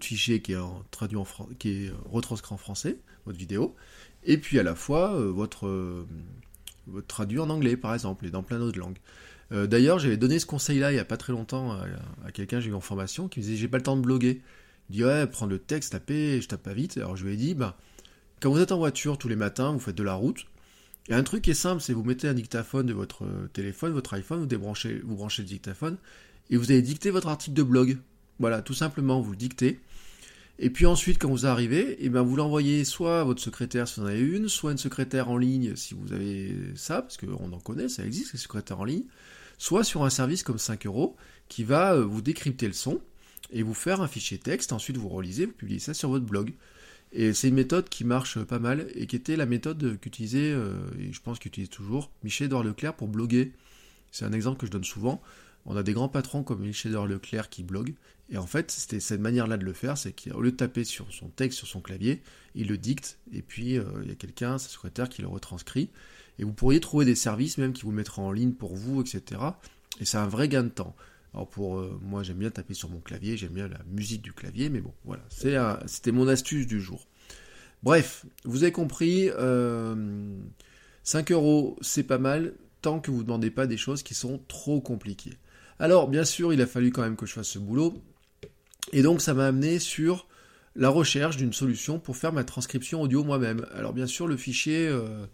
fichier 0.00 0.42
qui 0.42 0.52
est, 0.52 1.90
retranscrit 2.10 2.54
en 2.54 2.58
français, 2.58 2.98
votre 3.24 3.38
vidéo, 3.38 3.76
et 4.24 4.36
puis 4.36 4.58
à 4.58 4.62
la 4.62 4.74
fois 4.74 5.14
euh, 5.14 5.32
euh, 5.64 6.04
votre 6.86 7.06
traduit 7.06 7.38
en 7.38 7.50
anglais 7.50 7.76
par 7.76 7.94
exemple, 7.94 8.26
et 8.26 8.30
dans 8.30 8.42
plein 8.42 8.58
d'autres 8.58 8.78
langues. 8.78 8.98
Euh, 9.52 9.66
d'ailleurs, 9.66 9.98
j'avais 9.98 10.16
donné 10.16 10.38
ce 10.38 10.46
conseil-là 10.46 10.92
il 10.92 10.94
n'y 10.94 11.00
a 11.00 11.04
pas 11.04 11.16
très 11.16 11.32
longtemps 11.32 11.72
à, 12.24 12.32
quelqu'un, 12.32 12.60
j'ai 12.60 12.70
eu 12.70 12.74
en 12.74 12.80
formation, 12.80 13.28
qui 13.28 13.40
me 13.40 13.44
disait 13.44 13.56
j'ai 13.56 13.68
pas 13.68 13.76
le 13.76 13.82
temps 13.82 13.96
de 13.96 14.02
bloguer. 14.02 14.40
Il 14.90 14.96
dit 14.96 15.04
ouais, 15.04 15.26
prendre 15.26 15.52
le 15.52 15.58
texte, 15.58 15.92
taper, 15.92 16.40
je 16.40 16.48
tape 16.48 16.62
pas 16.62 16.74
vite. 16.74 16.96
Alors 16.96 17.16
je 17.16 17.24
lui 17.24 17.34
ai 17.34 17.36
dit, 17.36 17.54
bah, 17.54 17.76
quand 18.40 18.50
vous 18.50 18.60
êtes 18.60 18.72
en 18.72 18.78
voiture 18.78 19.18
tous 19.18 19.28
les 19.28 19.36
matins, 19.36 19.72
vous 19.72 19.78
faites 19.78 19.96
de 19.96 20.02
la 20.02 20.14
route, 20.14 20.46
a 21.10 21.16
un 21.16 21.22
truc 21.22 21.42
qui 21.42 21.50
est 21.50 21.54
simple, 21.54 21.82
c'est 21.82 21.92
vous 21.92 22.04
mettez 22.04 22.28
un 22.28 22.34
dictaphone 22.34 22.86
de 22.86 22.92
votre 22.92 23.24
téléphone, 23.52 23.92
votre 23.92 24.14
iPhone, 24.14 24.40
vous 24.40 24.46
débranchez, 24.46 25.00
vous 25.04 25.16
branchez 25.16 25.42
le 25.42 25.48
dictaphone, 25.48 25.96
et 26.50 26.56
vous 26.56 26.70
allez 26.70 26.82
dicter 26.82 27.10
votre 27.10 27.28
article 27.28 27.54
de 27.54 27.62
blog. 27.62 27.98
Voilà, 28.38 28.62
tout 28.62 28.74
simplement, 28.74 29.20
vous 29.20 29.32
le 29.32 29.36
dictez. 29.36 29.80
Et 30.58 30.70
puis 30.70 30.86
ensuite, 30.86 31.18
quand 31.18 31.28
vous 31.28 31.46
arrivez, 31.46 31.92
et 31.92 32.06
eh 32.06 32.08
ben 32.08 32.22
vous 32.22 32.36
l'envoyez 32.36 32.84
soit 32.84 33.20
à 33.20 33.24
votre 33.24 33.42
secrétaire 33.42 33.88
si 33.88 33.98
vous 33.98 34.06
en 34.06 34.08
avez 34.08 34.20
une, 34.20 34.48
soit 34.48 34.70
une 34.70 34.78
secrétaire 34.78 35.28
en 35.28 35.36
ligne 35.36 35.74
si 35.76 35.94
vous 35.94 36.12
avez 36.12 36.54
ça, 36.76 37.02
parce 37.02 37.16
qu'on 37.16 37.52
en 37.52 37.58
connaît, 37.58 37.88
ça 37.88 38.04
existe, 38.04 38.32
les 38.34 38.38
secrétaires 38.38 38.78
en 38.78 38.84
ligne, 38.84 39.04
soit 39.62 39.84
sur 39.84 40.02
un 40.02 40.10
service 40.10 40.42
comme 40.42 40.58
5 40.58 40.86
euros 40.86 41.14
qui 41.48 41.62
va 41.62 41.94
euh, 41.94 42.04
vous 42.04 42.20
décrypter 42.20 42.66
le 42.66 42.72
son 42.72 43.00
et 43.52 43.62
vous 43.62 43.74
faire 43.74 44.00
un 44.00 44.08
fichier 44.08 44.36
texte. 44.36 44.72
Ensuite, 44.72 44.96
vous 44.96 45.08
relisez, 45.08 45.46
vous 45.46 45.52
publiez 45.52 45.78
ça 45.78 45.94
sur 45.94 46.08
votre 46.08 46.24
blog. 46.24 46.52
Et 47.12 47.32
c'est 47.32 47.46
une 47.46 47.54
méthode 47.54 47.88
qui 47.88 48.02
marche 48.02 48.40
pas 48.40 48.58
mal 48.58 48.88
et 48.96 49.06
qui 49.06 49.14
était 49.14 49.36
la 49.36 49.46
méthode 49.46 50.00
qu'utilisait, 50.00 50.50
euh, 50.50 50.74
et 50.98 51.12
je 51.12 51.20
pense 51.20 51.38
qu'il 51.38 51.50
utilise 51.50 51.68
toujours, 51.68 52.10
Michel-Edouard 52.24 52.64
Leclerc 52.64 52.96
pour 52.96 53.06
bloguer. 53.06 53.52
C'est 54.10 54.24
un 54.24 54.32
exemple 54.32 54.58
que 54.58 54.66
je 54.66 54.72
donne 54.72 54.82
souvent. 54.82 55.22
On 55.64 55.76
a 55.76 55.82
des 55.82 55.92
grands 55.92 56.08
patrons 56.08 56.42
comme 56.42 56.60
Michel-Edouard 56.60 57.06
Leclerc 57.06 57.48
qui 57.48 57.62
bloguent, 57.62 57.94
et 58.30 58.38
en 58.38 58.46
fait, 58.46 58.70
c'était 58.70 58.98
cette 58.98 59.20
manière-là 59.20 59.58
de 59.58 59.64
le 59.64 59.74
faire, 59.74 59.98
c'est 59.98 60.12
qu'au 60.12 60.40
lieu 60.40 60.52
de 60.52 60.56
taper 60.56 60.84
sur 60.84 61.12
son 61.12 61.28
texte 61.28 61.58
sur 61.58 61.68
son 61.68 61.80
clavier, 61.80 62.22
il 62.54 62.68
le 62.68 62.78
dicte, 62.78 63.18
et 63.32 63.42
puis 63.42 63.78
euh, 63.78 63.84
il 64.02 64.08
y 64.08 64.12
a 64.12 64.14
quelqu'un, 64.14 64.56
sa 64.58 64.70
secrétaire, 64.70 65.08
qui 65.08 65.20
le 65.20 65.28
retranscrit. 65.28 65.90
Et 66.38 66.44
vous 66.44 66.52
pourriez 66.52 66.80
trouver 66.80 67.04
des 67.04 67.14
services 67.14 67.58
même 67.58 67.74
qui 67.74 67.82
vous 67.82 67.92
mettront 67.92 68.26
en 68.26 68.32
ligne 68.32 68.52
pour 68.52 68.74
vous, 68.74 69.02
etc. 69.02 69.40
Et 70.00 70.06
c'est 70.06 70.16
un 70.16 70.26
vrai 70.26 70.48
gain 70.48 70.62
de 70.62 70.70
temps. 70.70 70.96
Alors 71.34 71.46
pour 71.46 71.78
euh, 71.78 71.98
moi, 72.02 72.22
j'aime 72.22 72.38
bien 72.38 72.50
taper 72.50 72.72
sur 72.72 72.88
mon 72.88 73.00
clavier, 73.00 73.36
j'aime 73.36 73.52
bien 73.52 73.68
la 73.68 73.80
musique 73.90 74.22
du 74.22 74.32
clavier, 74.32 74.70
mais 74.70 74.80
bon, 74.80 74.92
voilà, 75.04 75.22
c'était 75.28 76.12
mon 76.12 76.26
astuce 76.26 76.66
du 76.66 76.80
jour. 76.80 77.06
Bref, 77.82 78.24
vous 78.44 78.62
avez 78.62 78.72
compris, 78.72 79.26
5 79.28 79.34
euh, 79.38 80.34
euros, 81.30 81.76
c'est 81.82 82.04
pas 82.04 82.18
mal, 82.18 82.54
tant 82.80 83.00
que 83.00 83.10
vous 83.10 83.18
ne 83.18 83.24
demandez 83.24 83.50
pas 83.50 83.66
des 83.66 83.76
choses 83.76 84.02
qui 84.02 84.14
sont 84.14 84.40
trop 84.48 84.80
compliquées. 84.80 85.36
Alors, 85.78 86.08
bien 86.08 86.24
sûr, 86.24 86.52
il 86.52 86.60
a 86.60 86.66
fallu 86.66 86.92
quand 86.92 87.02
même 87.02 87.16
que 87.16 87.26
je 87.26 87.32
fasse 87.32 87.48
ce 87.48 87.58
boulot, 87.58 88.02
et 88.92 89.02
donc 89.02 89.20
ça 89.20 89.34
m'a 89.34 89.46
amené 89.46 89.78
sur 89.78 90.26
la 90.74 90.88
recherche 90.88 91.36
d'une 91.36 91.52
solution 91.52 91.98
pour 91.98 92.16
faire 92.16 92.32
ma 92.32 92.44
transcription 92.44 93.02
audio 93.02 93.24
moi-même. 93.24 93.66
Alors 93.74 93.92
bien 93.92 94.06
sûr 94.06 94.26
le 94.26 94.36
fichier, 94.36 94.88
euh, 94.88 95.26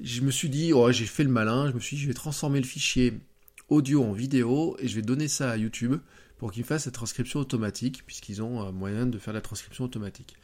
je 0.00 0.20
me 0.20 0.30
suis 0.30 0.48
dit, 0.48 0.72
oh, 0.72 0.90
j'ai 0.90 1.06
fait 1.06 1.24
le 1.24 1.30
malin, 1.30 1.68
je 1.68 1.74
me 1.74 1.80
suis 1.80 1.96
dit 1.96 2.02
je 2.02 2.08
vais 2.08 2.14
transformer 2.14 2.60
le 2.60 2.66
fichier 2.66 3.14
audio 3.68 4.04
en 4.04 4.12
vidéo 4.12 4.76
et 4.80 4.88
je 4.88 4.96
vais 4.96 5.02
donner 5.02 5.28
ça 5.28 5.50
à 5.50 5.56
YouTube 5.56 5.96
pour 6.38 6.52
qu'il 6.52 6.64
fasse 6.64 6.86
la 6.86 6.92
transcription 6.92 7.40
automatique, 7.40 8.02
puisqu'ils 8.04 8.42
ont 8.42 8.60
un 8.60 8.72
moyen 8.72 9.06
de 9.06 9.18
faire 9.18 9.32
la 9.32 9.40
transcription 9.40 9.84
automatique. 9.84 10.34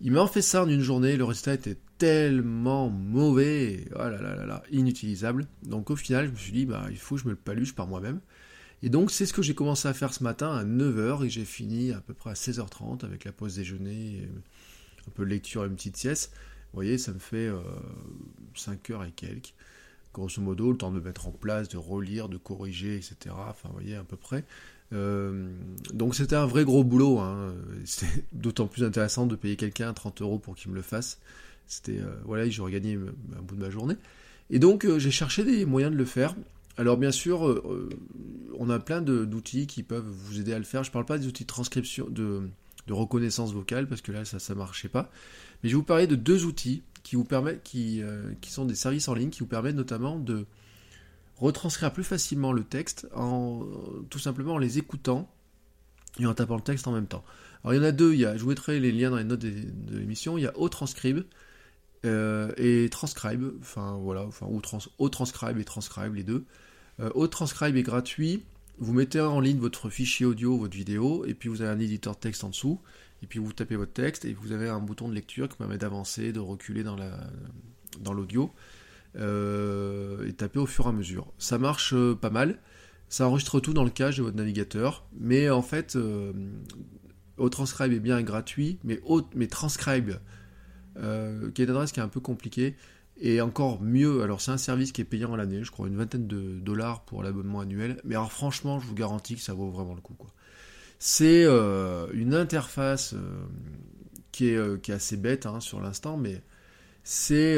Il 0.00 0.12
m'a 0.12 0.26
fait 0.26 0.42
ça 0.42 0.64
en 0.64 0.68
une 0.68 0.80
journée, 0.80 1.16
le 1.16 1.24
résultat 1.24 1.54
était 1.54 1.78
tellement 1.98 2.90
mauvais, 2.90 3.86
oh 3.94 3.98
là 3.98 4.20
là 4.20 4.62
inutilisable. 4.70 5.46
Donc 5.62 5.90
au 5.90 5.96
final, 5.96 6.26
je 6.26 6.30
me 6.32 6.36
suis 6.36 6.52
dit, 6.52 6.66
bah, 6.66 6.86
il 6.90 6.98
faut 6.98 7.14
que 7.14 7.22
je 7.22 7.26
me 7.26 7.30
le 7.30 7.36
paluche 7.36 7.74
par 7.74 7.86
moi-même. 7.86 8.20
Et 8.82 8.90
donc 8.90 9.10
c'est 9.10 9.24
ce 9.24 9.32
que 9.32 9.40
j'ai 9.40 9.54
commencé 9.54 9.88
à 9.88 9.94
faire 9.94 10.12
ce 10.12 10.22
matin 10.22 10.54
à 10.54 10.64
9h 10.64 11.24
et 11.24 11.30
j'ai 11.30 11.44
fini 11.46 11.92
à 11.92 12.00
peu 12.00 12.12
près 12.12 12.30
à 12.30 12.34
16h30 12.34 13.04
avec 13.04 13.24
la 13.24 13.32
pause 13.32 13.56
déjeuner, 13.56 14.28
un 15.06 15.10
peu 15.12 15.24
de 15.24 15.30
lecture 15.30 15.64
et 15.64 15.68
une 15.68 15.76
petite 15.76 15.96
sieste. 15.96 16.32
Vous 16.34 16.78
voyez, 16.78 16.98
ça 16.98 17.12
me 17.12 17.18
fait 17.18 17.50
5 18.54 18.90
euh, 18.90 18.94
heures 18.94 19.04
et 19.04 19.12
quelques. 19.12 19.54
Grosso 20.12 20.40
modo, 20.42 20.70
le 20.70 20.76
temps 20.76 20.92
de 20.92 21.00
mettre 21.00 21.28
en 21.28 21.32
place, 21.32 21.68
de 21.68 21.76
relire, 21.76 22.28
de 22.28 22.36
corriger, 22.36 22.96
etc. 22.96 23.34
Enfin, 23.48 23.68
vous 23.68 23.74
voyez, 23.74 23.96
à 23.96 24.04
peu 24.04 24.16
près. 24.16 24.44
Euh, 24.92 25.48
donc 25.92 26.14
c'était 26.14 26.36
un 26.36 26.46
vrai 26.46 26.64
gros 26.64 26.84
boulot. 26.84 27.18
Hein. 27.18 27.54
C'était 27.84 28.24
d'autant 28.32 28.66
plus 28.66 28.84
intéressant 28.84 29.26
de 29.26 29.36
payer 29.36 29.56
quelqu'un 29.56 29.92
30 29.92 30.22
euros 30.22 30.38
pour 30.38 30.54
qu'il 30.54 30.70
me 30.70 30.76
le 30.76 30.82
fasse. 30.82 31.18
C'était, 31.66 31.98
euh, 31.98 32.14
voilà, 32.24 32.48
j'aurais 32.48 32.72
gagné 32.72 32.94
un 33.38 33.42
bout 33.42 33.56
de 33.56 33.60
ma 33.60 33.70
journée. 33.70 33.96
Et 34.50 34.58
donc 34.58 34.86
j'ai 34.98 35.10
cherché 35.10 35.44
des 35.44 35.64
moyens 35.64 35.92
de 35.92 35.98
le 35.98 36.04
faire. 36.04 36.34
Alors 36.76 36.96
bien 36.96 37.12
sûr, 37.12 37.46
euh, 37.46 37.62
euh, 37.66 37.88
on 38.58 38.68
a 38.68 38.78
plein 38.78 39.00
d'outils 39.00 39.66
qui 39.66 39.82
peuvent 39.82 40.06
vous 40.06 40.40
aider 40.40 40.52
à 40.52 40.58
le 40.58 40.64
faire. 40.64 40.82
Je 40.82 40.90
ne 40.90 40.92
parle 40.92 41.06
pas 41.06 41.18
des 41.18 41.26
outils 41.26 41.44
de 41.44 41.48
transcription, 41.48 42.08
de, 42.10 42.48
reconnaissance 42.90 43.52
vocale, 43.52 43.86
parce 43.86 44.00
que 44.00 44.12
là, 44.12 44.24
ça 44.24 44.38
ne 44.52 44.58
marchait 44.58 44.88
pas. 44.88 45.10
Mais 45.62 45.70
je 45.70 45.74
vais 45.74 45.78
vous 45.78 45.84
parler 45.84 46.06
de 46.06 46.16
deux 46.16 46.44
outils 46.44 46.82
qui 47.02 47.16
vous 47.16 47.24
permettent, 47.24 47.70
euh, 47.76 48.32
qui 48.40 48.50
sont 48.50 48.64
des 48.64 48.74
services 48.74 49.08
en 49.08 49.14
ligne, 49.14 49.30
qui 49.30 49.40
vous 49.40 49.46
permettent 49.46 49.76
notamment 49.76 50.18
de 50.18 50.46
retranscrire 51.38 51.92
plus 51.92 52.04
facilement 52.04 52.52
le 52.52 52.64
texte 52.64 53.08
en 53.14 53.66
tout 54.10 54.18
simplement 54.18 54.54
en 54.54 54.58
les 54.58 54.78
écoutant 54.78 55.28
et 56.20 56.26
en 56.26 56.34
tapant 56.34 56.56
le 56.56 56.62
texte 56.62 56.86
en 56.86 56.92
même 56.92 57.06
temps. 57.06 57.24
Alors 57.62 57.74
il 57.74 57.78
y 57.78 57.80
en 57.80 57.84
a 57.84 57.92
deux, 57.92 58.12
il 58.12 58.20
y 58.20 58.24
a, 58.24 58.36
je 58.36 58.42
vous 58.42 58.50
mettrai 58.50 58.78
les 58.78 58.92
liens 58.92 59.10
dans 59.10 59.16
les 59.16 59.24
notes 59.24 59.40
de, 59.40 59.98
l'émission, 59.98 60.38
il 60.38 60.42
y 60.42 60.46
a 60.46 60.52
OTranscribe 60.58 61.24
et 62.04 62.88
Transcribe, 62.90 63.52
enfin 63.60 63.98
voilà, 64.00 64.22
enfin 64.24 64.46
ou 64.50 64.60
trans, 64.60 64.78
transcribe 65.10 65.58
et 65.58 65.64
Transcribe 65.64 66.14
les 66.14 66.22
deux. 66.22 66.44
Euh, 67.00 67.26
transcribe 67.28 67.76
est 67.76 67.82
gratuit. 67.82 68.42
Vous 68.78 68.92
mettez 68.92 69.20
en 69.20 69.40
ligne 69.40 69.58
votre 69.58 69.88
fichier 69.88 70.26
audio, 70.26 70.56
votre 70.56 70.76
vidéo, 70.76 71.24
et 71.26 71.34
puis 71.34 71.48
vous 71.48 71.62
avez 71.62 71.70
un 71.70 71.78
éditeur 71.78 72.18
texte 72.18 72.42
en 72.44 72.48
dessous, 72.48 72.80
et 73.22 73.26
puis 73.26 73.38
vous 73.38 73.52
tapez 73.52 73.76
votre 73.76 73.92
texte, 73.92 74.24
et 74.24 74.34
vous 74.34 74.52
avez 74.52 74.68
un 74.68 74.80
bouton 74.80 75.08
de 75.08 75.14
lecture 75.14 75.48
qui 75.48 75.56
permet 75.56 75.78
d'avancer, 75.78 76.32
de 76.32 76.40
reculer 76.40 76.82
dans 76.82 76.96
la 76.96 77.18
dans 78.00 78.12
l'audio, 78.12 78.50
euh, 78.50 78.83
et 79.16 80.32
taper 80.32 80.58
au 80.58 80.66
fur 80.66 80.86
et 80.86 80.88
à 80.88 80.92
mesure. 80.92 81.32
Ça 81.38 81.58
marche 81.58 81.94
euh, 81.94 82.14
pas 82.14 82.30
mal. 82.30 82.58
Ça 83.08 83.28
enregistre 83.28 83.60
tout 83.60 83.72
dans 83.72 83.84
le 83.84 83.90
cache 83.90 84.16
de 84.16 84.22
votre 84.22 84.36
navigateur, 84.36 85.06
mais 85.16 85.50
en 85.50 85.62
fait, 85.62 85.94
euh, 85.94 86.32
Transcribe 87.50 87.92
est 87.92 88.00
bien 88.00 88.20
gratuit, 88.22 88.78
mais, 88.82 89.00
mais 89.36 89.46
Transcribe, 89.46 90.14
euh, 90.96 91.50
qui 91.52 91.62
est 91.62 91.66
une 91.66 91.70
adresse 91.70 91.92
qui 91.92 92.00
est 92.00 92.02
un 92.02 92.08
peu 92.08 92.20
compliquée, 92.20 92.74
et 93.20 93.40
encore 93.40 93.80
mieux, 93.80 94.22
alors 94.22 94.40
c'est 94.40 94.50
un 94.50 94.58
service 94.58 94.90
qui 94.90 95.00
est 95.00 95.04
payant 95.04 95.32
à 95.34 95.36
l'année, 95.36 95.62
je 95.62 95.70
crois 95.70 95.86
une 95.86 95.96
vingtaine 95.96 96.26
de 96.26 96.58
dollars 96.58 97.04
pour 97.04 97.22
l'abonnement 97.22 97.60
annuel, 97.60 98.00
mais 98.04 98.16
alors 98.16 98.32
franchement, 98.32 98.80
je 98.80 98.86
vous 98.86 98.94
garantis 98.94 99.36
que 99.36 99.42
ça 99.42 99.54
vaut 99.54 99.70
vraiment 99.70 99.94
le 99.94 100.00
coup. 100.00 100.16
C'est 100.98 101.44
euh, 101.44 102.06
une 102.12 102.34
interface 102.34 103.14
euh, 103.14 103.44
qui, 104.32 104.48
est, 104.48 104.56
euh, 104.56 104.78
qui, 104.78 104.90
est, 104.90 104.94
assez 104.94 105.16
bête 105.16 105.46
hein, 105.46 105.60
sur 105.60 105.80
l'instant, 105.80 106.16
mais 106.16 106.42
c'est 107.04 107.56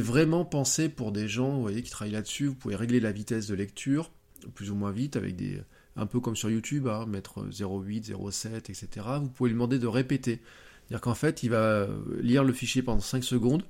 vraiment 0.00 0.44
pensé 0.44 0.88
pour 0.88 1.10
des 1.10 1.26
gens 1.26 1.66
qui 1.66 1.90
travaillent 1.90 2.12
là-dessus. 2.12 2.46
Vous 2.46 2.54
pouvez 2.54 2.76
régler 2.76 3.00
la 3.00 3.12
vitesse 3.12 3.46
de 3.46 3.54
lecture, 3.54 4.10
plus 4.54 4.70
ou 4.70 4.74
moins 4.74 4.92
vite, 4.92 5.16
avec 5.16 5.36
des, 5.36 5.60
un 5.96 6.06
peu 6.06 6.20
comme 6.20 6.36
sur 6.36 6.50
YouTube, 6.50 6.86
hein, 6.86 7.06
mettre 7.06 7.46
0,8, 7.48 8.12
0,7, 8.12 8.56
etc. 8.56 8.88
Vous 9.20 9.28
pouvez 9.28 9.50
lui 9.50 9.54
demander 9.54 9.78
de 9.78 9.86
répéter. 9.86 10.40
C'est-à-dire 10.86 11.00
qu'en 11.00 11.14
fait, 11.14 11.42
il 11.42 11.50
va 11.50 11.88
lire 12.20 12.44
le 12.44 12.52
fichier 12.52 12.82
pendant 12.82 13.00
5 13.00 13.24
secondes, 13.24 13.62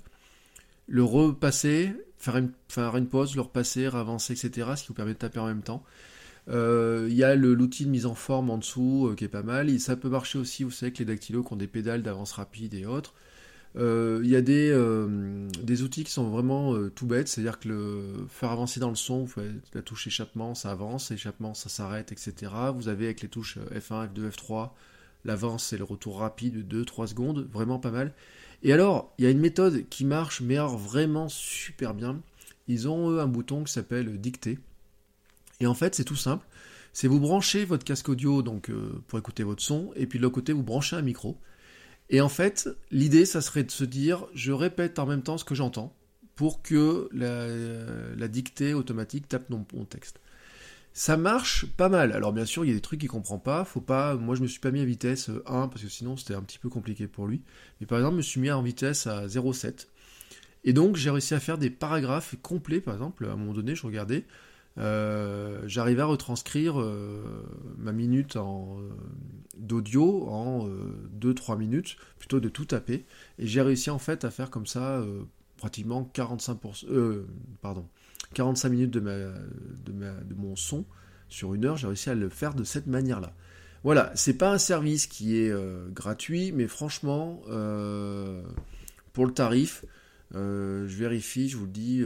le 0.88 1.04
repasser, 1.04 1.94
faire 2.18 2.36
une, 2.36 3.06
pause, 3.06 3.36
le 3.36 3.42
repasser, 3.42 3.86
avancer, 3.86 4.32
etc. 4.32 4.70
Ce 4.76 4.82
qui 4.82 4.88
vous 4.88 4.94
permet 4.94 5.14
de 5.14 5.18
taper 5.18 5.38
en 5.38 5.46
même 5.46 5.62
temps. 5.62 5.84
Euh, 6.48 7.06
il 7.08 7.16
y 7.16 7.24
a 7.24 7.34
l'outil 7.36 7.86
de 7.86 7.90
mise 7.90 8.04
en 8.04 8.14
forme 8.14 8.50
en 8.50 8.58
dessous 8.58 9.08
euh, 9.08 9.14
qui 9.14 9.24
est 9.24 9.28
pas 9.28 9.42
mal. 9.42 9.78
Ça 9.80 9.96
peut 9.96 10.08
marcher 10.08 10.38
aussi, 10.38 10.64
vous 10.64 10.70
savez, 10.70 10.92
que 10.92 10.98
les 10.98 11.04
dactylos 11.04 11.42
qui 11.42 11.52
ont 11.52 11.56
des 11.56 11.66
pédales 11.66 12.02
d'avance 12.02 12.32
rapide 12.32 12.74
et 12.74 12.84
autres. 12.84 13.14
Euh, 13.76 14.20
il 14.22 14.30
y 14.30 14.36
a 14.36 14.40
des, 14.40 14.72
des, 15.62 15.82
outils 15.82 16.04
qui 16.04 16.12
sont 16.12 16.30
vraiment 16.30 16.78
tout 16.90 17.06
bêtes, 17.06 17.28
c'est-à-dire 17.28 17.58
que 17.58 17.68
le 17.68 18.26
faire 18.28 18.50
avancer 18.50 18.78
dans 18.78 18.90
le 18.90 18.94
son, 18.94 19.24
vous 19.24 19.26
faites 19.26 19.74
la 19.74 19.82
touche 19.82 20.06
échappement, 20.06 20.54
ça 20.54 20.70
avance, 20.70 21.10
échappement, 21.10 21.54
ça 21.54 21.68
s'arrête, 21.68 22.12
etc. 22.12 22.52
Vous 22.74 22.88
avez 22.88 23.06
avec 23.06 23.20
les 23.22 23.28
touches 23.28 23.58
F1, 23.74 24.08
F2, 24.08 24.30
F3, 24.30 24.70
l'avance 25.24 25.72
et 25.72 25.78
le 25.78 25.84
retour 25.84 26.20
rapide 26.20 26.68
de 26.68 26.84
2-3 26.84 27.08
secondes, 27.08 27.48
vraiment 27.52 27.78
pas 27.78 27.90
mal. 27.90 28.14
Et 28.62 28.72
alors, 28.72 29.12
il 29.18 29.24
y 29.24 29.26
a 29.26 29.30
une 29.30 29.40
méthode 29.40 29.88
qui 29.88 30.04
marche, 30.04 30.40
mais 30.40 30.56
vraiment 30.56 31.28
super 31.28 31.94
bien. 31.94 32.20
Ils 32.66 32.88
ont 32.88 33.10
eux 33.10 33.20
un 33.20 33.26
bouton 33.26 33.64
qui 33.64 33.72
s'appelle 33.72 34.18
dicter. 34.18 34.58
Et 35.60 35.66
en 35.66 35.74
fait, 35.74 35.94
c'est 35.94 36.04
tout 36.04 36.16
simple. 36.16 36.46
C'est 36.92 37.08
vous 37.08 37.20
branchez 37.20 37.64
votre 37.64 37.84
casque 37.84 38.08
audio 38.08 38.42
donc 38.42 38.70
euh, 38.70 39.02
pour 39.08 39.18
écouter 39.18 39.42
votre 39.42 39.62
son, 39.62 39.92
et 39.96 40.06
puis 40.06 40.18
de 40.18 40.22
l'autre 40.22 40.36
côté, 40.36 40.52
vous 40.52 40.62
branchez 40.62 40.96
un 40.96 41.02
micro. 41.02 41.36
Et 42.10 42.20
en 42.20 42.28
fait, 42.28 42.68
l'idée, 42.90 43.24
ça 43.24 43.40
serait 43.40 43.64
de 43.64 43.70
se 43.70 43.84
dire, 43.84 44.26
je 44.34 44.52
répète 44.52 44.98
en 44.98 45.06
même 45.06 45.22
temps 45.22 45.38
ce 45.38 45.44
que 45.44 45.54
j'entends, 45.54 45.96
pour 46.34 46.62
que 46.62 47.08
la, 47.12 48.28
dictée 48.28 48.74
automatique 48.74 49.28
tape 49.28 49.48
mon, 49.50 49.64
texte. 49.84 50.20
Ça 50.92 51.16
marche 51.16 51.66
pas 51.66 51.88
mal. 51.88 52.12
Alors 52.12 52.32
bien 52.32 52.44
sûr, 52.44 52.64
il 52.64 52.68
y 52.68 52.70
a 52.70 52.74
des 52.74 52.80
trucs 52.80 53.00
qu'il 53.00 53.08
comprend 53.08 53.38
pas. 53.38 53.64
Faut 53.64 53.80
pas. 53.80 54.14
Moi, 54.14 54.36
je 54.36 54.42
me 54.42 54.46
suis 54.46 54.60
pas 54.60 54.70
mis 54.70 54.80
à 54.80 54.84
vitesse 54.84 55.28
1 55.46 55.68
parce 55.68 55.82
que 55.82 55.88
sinon 55.88 56.16
c'était 56.16 56.34
un 56.34 56.42
petit 56.42 56.58
peu 56.58 56.68
compliqué 56.68 57.08
pour 57.08 57.26
lui. 57.26 57.42
Mais 57.80 57.86
par 57.86 57.98
exemple, 57.98 58.14
je 58.14 58.18
me 58.18 58.22
suis 58.22 58.40
mis 58.40 58.50
en 58.50 58.62
vitesse 58.62 59.08
à 59.08 59.26
0,7. 59.26 59.88
Et 60.64 60.72
donc, 60.72 60.96
j'ai 60.96 61.10
réussi 61.10 61.34
à 61.34 61.40
faire 61.40 61.58
des 61.58 61.70
paragraphes 61.70 62.36
complets. 62.42 62.80
Par 62.80 62.94
exemple, 62.94 63.26
à 63.26 63.32
un 63.32 63.36
moment 63.36 63.52
donné, 63.52 63.74
je 63.74 63.84
regardais. 63.84 64.24
Euh, 64.76 65.60
j'arrivais 65.66 66.02
à 66.02 66.06
retranscrire 66.06 66.80
euh, 66.80 67.22
ma 67.78 67.92
minute 67.92 68.36
en, 68.36 68.78
euh, 68.80 68.88
d'audio 69.56 70.28
en 70.28 70.68
2-3 71.20 71.56
minutes, 71.58 71.96
plutôt 72.18 72.40
de 72.40 72.48
tout 72.48 72.64
taper. 72.64 73.04
Et 73.38 73.46
j'ai 73.46 73.62
réussi 73.62 73.90
en 73.90 73.98
fait 73.98 74.24
à 74.24 74.30
faire 74.30 74.50
comme 74.50 74.66
ça 74.66 75.02
pratiquement 75.56 76.10
45%, 76.14 77.24
pardon, 77.62 77.86
45 78.34 78.68
minutes 78.68 78.90
de, 78.90 79.00
ma, 79.00 79.12
de, 79.12 80.34
mon 80.36 80.56
son 80.56 80.84
sur 81.28 81.54
une 81.54 81.64
heure. 81.64 81.76
J'ai 81.76 81.86
réussi 81.86 82.10
à 82.10 82.14
le 82.14 82.28
faire 82.28 82.54
de 82.54 82.64
cette 82.64 82.86
manière-là. 82.86 83.32
Voilà, 83.84 84.10
c'est 84.14 84.38
pas 84.38 84.50
un 84.50 84.58
service 84.58 85.06
qui 85.06 85.36
est 85.36 85.54
gratuit, 85.92 86.52
mais 86.52 86.66
franchement, 86.66 87.40
pour 89.12 89.26
le 89.26 89.32
tarif, 89.32 89.84
je 90.32 90.96
vérifie, 90.96 91.48
je 91.48 91.56
vous 91.56 91.66
le 91.66 91.70
dis, 91.70 92.04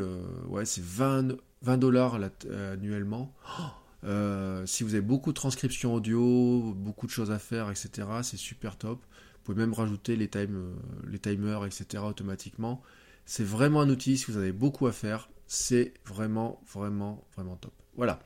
ouais, 0.49 0.67
c'est 0.67 0.85
20 0.85 1.37
20 1.62 1.79
dollars 1.79 2.19
euh, 2.47 2.75
annuellement. 2.75 3.35
Euh, 4.05 4.65
si 4.65 4.85
vous 4.85 4.95
avez 4.95 5.03
beaucoup 5.03 5.33
de 5.33 5.35
transcriptions 5.35 5.93
audio, 5.93 6.73
beaucoup 6.77 7.09
de 7.09 7.11
choses 7.11 7.33
à 7.33 7.41
faire, 7.41 7.69
etc., 7.69 8.07
c'est 8.23 8.37
super 8.37 8.77
top. 8.77 9.00
Vous 9.00 9.41
pouvez 9.43 9.59
même 9.59 9.73
rajouter 9.73 10.15
les, 10.15 10.29
time, 10.29 10.55
euh, 10.55 10.75
les 11.11 11.19
timers, 11.19 11.65
etc., 11.65 12.05
automatiquement. 12.07 12.81
C'est 13.27 13.43
vraiment 13.43 13.81
un 13.81 13.91
outil, 13.91 14.17
si 14.17 14.31
vous 14.31 14.37
avez 14.37 14.53
beaucoup 14.53 14.87
à 14.87 14.93
faire, 14.93 15.29
c'est 15.49 15.95
vraiment, 16.07 16.62
vraiment, 16.73 17.27
vraiment 17.35 17.57
top. 17.57 17.73
Voilà. 17.97 18.21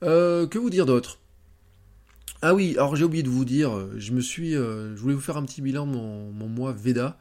que 0.00 0.58
vous 0.58 0.70
dire 0.70 0.86
d'autre? 0.86 1.18
Ah 2.40 2.54
oui, 2.54 2.74
alors 2.76 2.94
j'ai 2.94 3.02
oublié 3.02 3.24
de 3.24 3.30
vous 3.30 3.44
dire, 3.44 3.98
je 3.98 4.12
me 4.12 4.20
suis, 4.20 4.52
je 4.52 4.94
voulais 4.94 5.14
vous 5.14 5.20
faire 5.20 5.38
un 5.38 5.44
petit 5.44 5.60
bilan 5.60 5.86
mon, 5.86 6.30
mon 6.30 6.46
mois 6.46 6.72
Veda, 6.72 7.18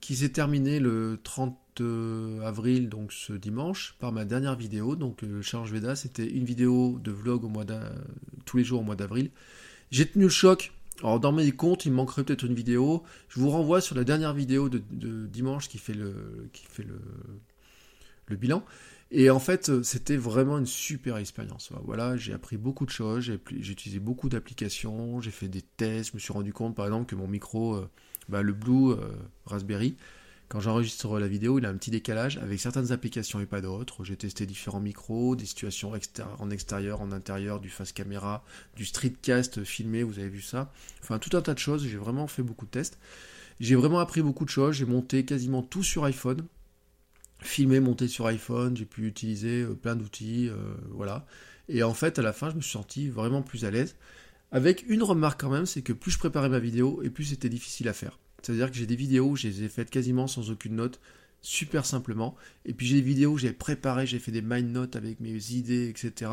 qui 0.00 0.16
s'est 0.16 0.30
terminé 0.30 0.80
le 0.80 1.20
30 1.22 1.56
avril, 1.80 2.88
donc 2.88 3.12
ce 3.12 3.32
dimanche, 3.32 3.96
par 3.98 4.12
ma 4.12 4.24
dernière 4.24 4.56
vidéo. 4.56 4.96
Donc 4.96 5.22
le 5.22 5.42
Charge 5.42 5.72
Veda, 5.72 5.96
c'était 5.96 6.26
une 6.26 6.44
vidéo 6.44 6.98
de 7.02 7.10
vlog 7.10 7.44
au 7.44 7.48
mois 7.48 7.64
tous 8.44 8.56
les 8.56 8.64
jours 8.64 8.80
au 8.80 8.84
mois 8.84 8.96
d'avril. 8.96 9.30
J'ai 9.90 10.06
tenu 10.06 10.24
le 10.24 10.30
choc. 10.30 10.72
Alors 11.00 11.18
dans 11.18 11.32
mes 11.32 11.50
comptes, 11.52 11.86
il 11.86 11.92
manquerait 11.92 12.24
peut-être 12.24 12.44
une 12.44 12.54
vidéo. 12.54 13.02
Je 13.28 13.40
vous 13.40 13.50
renvoie 13.50 13.80
sur 13.80 13.96
la 13.96 14.04
dernière 14.04 14.32
vidéo 14.32 14.68
de, 14.68 15.26
dimanche 15.26 15.68
qui 15.68 15.78
fait 15.78 15.94
le, 15.94 16.48
qui 16.52 16.64
fait 16.66 16.84
le, 16.84 17.00
le 18.26 18.36
bilan. 18.36 18.64
Et 19.10 19.30
en 19.30 19.38
fait, 19.38 19.82
c'était 19.82 20.16
vraiment 20.16 20.58
une 20.58 20.66
super 20.66 21.18
expérience. 21.18 21.70
Voilà, 21.84 22.16
j'ai 22.16 22.32
appris 22.32 22.56
beaucoup 22.56 22.84
de 22.84 22.90
choses, 22.90 23.22
j'ai 23.22 23.40
utilisé 23.70 24.00
beaucoup 24.00 24.28
d'applications, 24.28 25.20
j'ai 25.20 25.30
fait 25.30 25.46
des 25.46 25.62
tests, 25.62 26.10
je 26.10 26.14
me 26.16 26.18
suis 26.18 26.32
rendu 26.32 26.52
compte 26.52 26.74
par 26.74 26.86
exemple 26.86 27.06
que 27.06 27.14
mon 27.14 27.28
micro, 27.28 27.74
euh, 27.74 27.88
bah, 28.28 28.42
le 28.42 28.52
Blue 28.52 28.90
euh, 28.90 29.12
Raspberry, 29.46 29.96
quand 30.48 30.60
j'enregistre 30.60 31.18
la 31.18 31.26
vidéo, 31.26 31.58
il 31.58 31.66
a 31.66 31.68
un 31.68 31.76
petit 31.76 31.90
décalage 31.90 32.36
avec 32.38 32.60
certaines 32.60 32.92
applications 32.92 33.40
et 33.40 33.46
pas 33.46 33.60
d'autres. 33.60 34.04
J'ai 34.04 34.16
testé 34.16 34.46
différents 34.46 34.80
micros, 34.80 35.36
des 35.36 35.46
situations 35.46 35.92
en 36.38 36.50
extérieur, 36.50 37.00
en 37.00 37.12
intérieur, 37.12 37.60
du 37.60 37.70
face 37.70 37.92
caméra, 37.92 38.44
du 38.76 38.84
streetcast 38.84 39.64
filmé, 39.64 40.02
vous 40.02 40.18
avez 40.18 40.28
vu 40.28 40.42
ça. 40.42 40.72
Enfin, 41.02 41.18
tout 41.18 41.36
un 41.36 41.42
tas 41.42 41.54
de 41.54 41.58
choses. 41.58 41.86
J'ai 41.86 41.96
vraiment 41.96 42.26
fait 42.26 42.42
beaucoup 42.42 42.66
de 42.66 42.70
tests. 42.70 42.98
J'ai 43.60 43.74
vraiment 43.74 44.00
appris 44.00 44.22
beaucoup 44.22 44.44
de 44.44 44.50
choses. 44.50 44.76
J'ai 44.76 44.84
monté 44.84 45.24
quasiment 45.24 45.62
tout 45.62 45.82
sur 45.82 46.04
iPhone. 46.04 46.44
Filmé, 47.40 47.80
monté 47.80 48.06
sur 48.06 48.26
iPhone. 48.26 48.76
J'ai 48.76 48.84
pu 48.84 49.06
utiliser 49.06 49.62
euh, 49.62 49.74
plein 49.74 49.96
d'outils. 49.96 50.48
Euh, 50.48 50.74
voilà. 50.90 51.26
Et 51.68 51.82
en 51.82 51.94
fait, 51.94 52.18
à 52.18 52.22
la 52.22 52.32
fin, 52.32 52.50
je 52.50 52.56
me 52.56 52.60
suis 52.60 52.72
senti 52.72 53.08
vraiment 53.08 53.42
plus 53.42 53.64
à 53.64 53.70
l'aise. 53.70 53.96
Avec 54.52 54.84
une 54.88 55.02
remarque 55.02 55.40
quand 55.40 55.50
même, 55.50 55.66
c'est 55.66 55.82
que 55.82 55.92
plus 55.92 56.12
je 56.12 56.18
préparais 56.18 56.48
ma 56.48 56.58
vidéo 56.58 57.02
et 57.02 57.10
plus 57.10 57.24
c'était 57.24 57.48
difficile 57.48 57.88
à 57.88 57.92
faire. 57.92 58.18
C'est-à-dire 58.44 58.70
que 58.70 58.76
j'ai 58.76 58.86
des 58.86 58.96
vidéos 58.96 59.30
où 59.30 59.36
je 59.36 59.48
les 59.48 59.64
ai 59.64 59.68
faites 59.68 59.90
quasiment 59.90 60.26
sans 60.26 60.50
aucune 60.50 60.76
note, 60.76 61.00
super 61.42 61.84
simplement. 61.84 62.34
Et 62.64 62.72
puis 62.72 62.86
j'ai 62.86 62.96
des 62.96 63.02
vidéos 63.02 63.32
où 63.32 63.38
j'ai 63.38 63.52
préparé, 63.52 64.06
j'ai 64.06 64.18
fait 64.18 64.32
des 64.32 64.42
mind 64.42 64.70
notes 64.70 64.96
avec 64.96 65.20
mes 65.20 65.52
idées, 65.52 65.88
etc. 65.88 66.30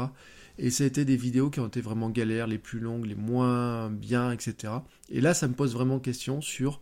Et 0.57 0.69
ça 0.69 0.83
a 0.83 0.87
été 0.87 1.05
des 1.05 1.17
vidéos 1.17 1.49
qui 1.49 1.59
ont 1.59 1.67
été 1.67 1.81
vraiment 1.81 2.09
galères, 2.09 2.47
les 2.47 2.57
plus 2.57 2.79
longues, 2.79 3.05
les 3.05 3.15
moins 3.15 3.89
bien, 3.89 4.31
etc. 4.31 4.73
Et 5.09 5.21
là, 5.21 5.33
ça 5.33 5.47
me 5.47 5.53
pose 5.53 5.73
vraiment 5.73 5.99
question 5.99 6.41
sur 6.41 6.81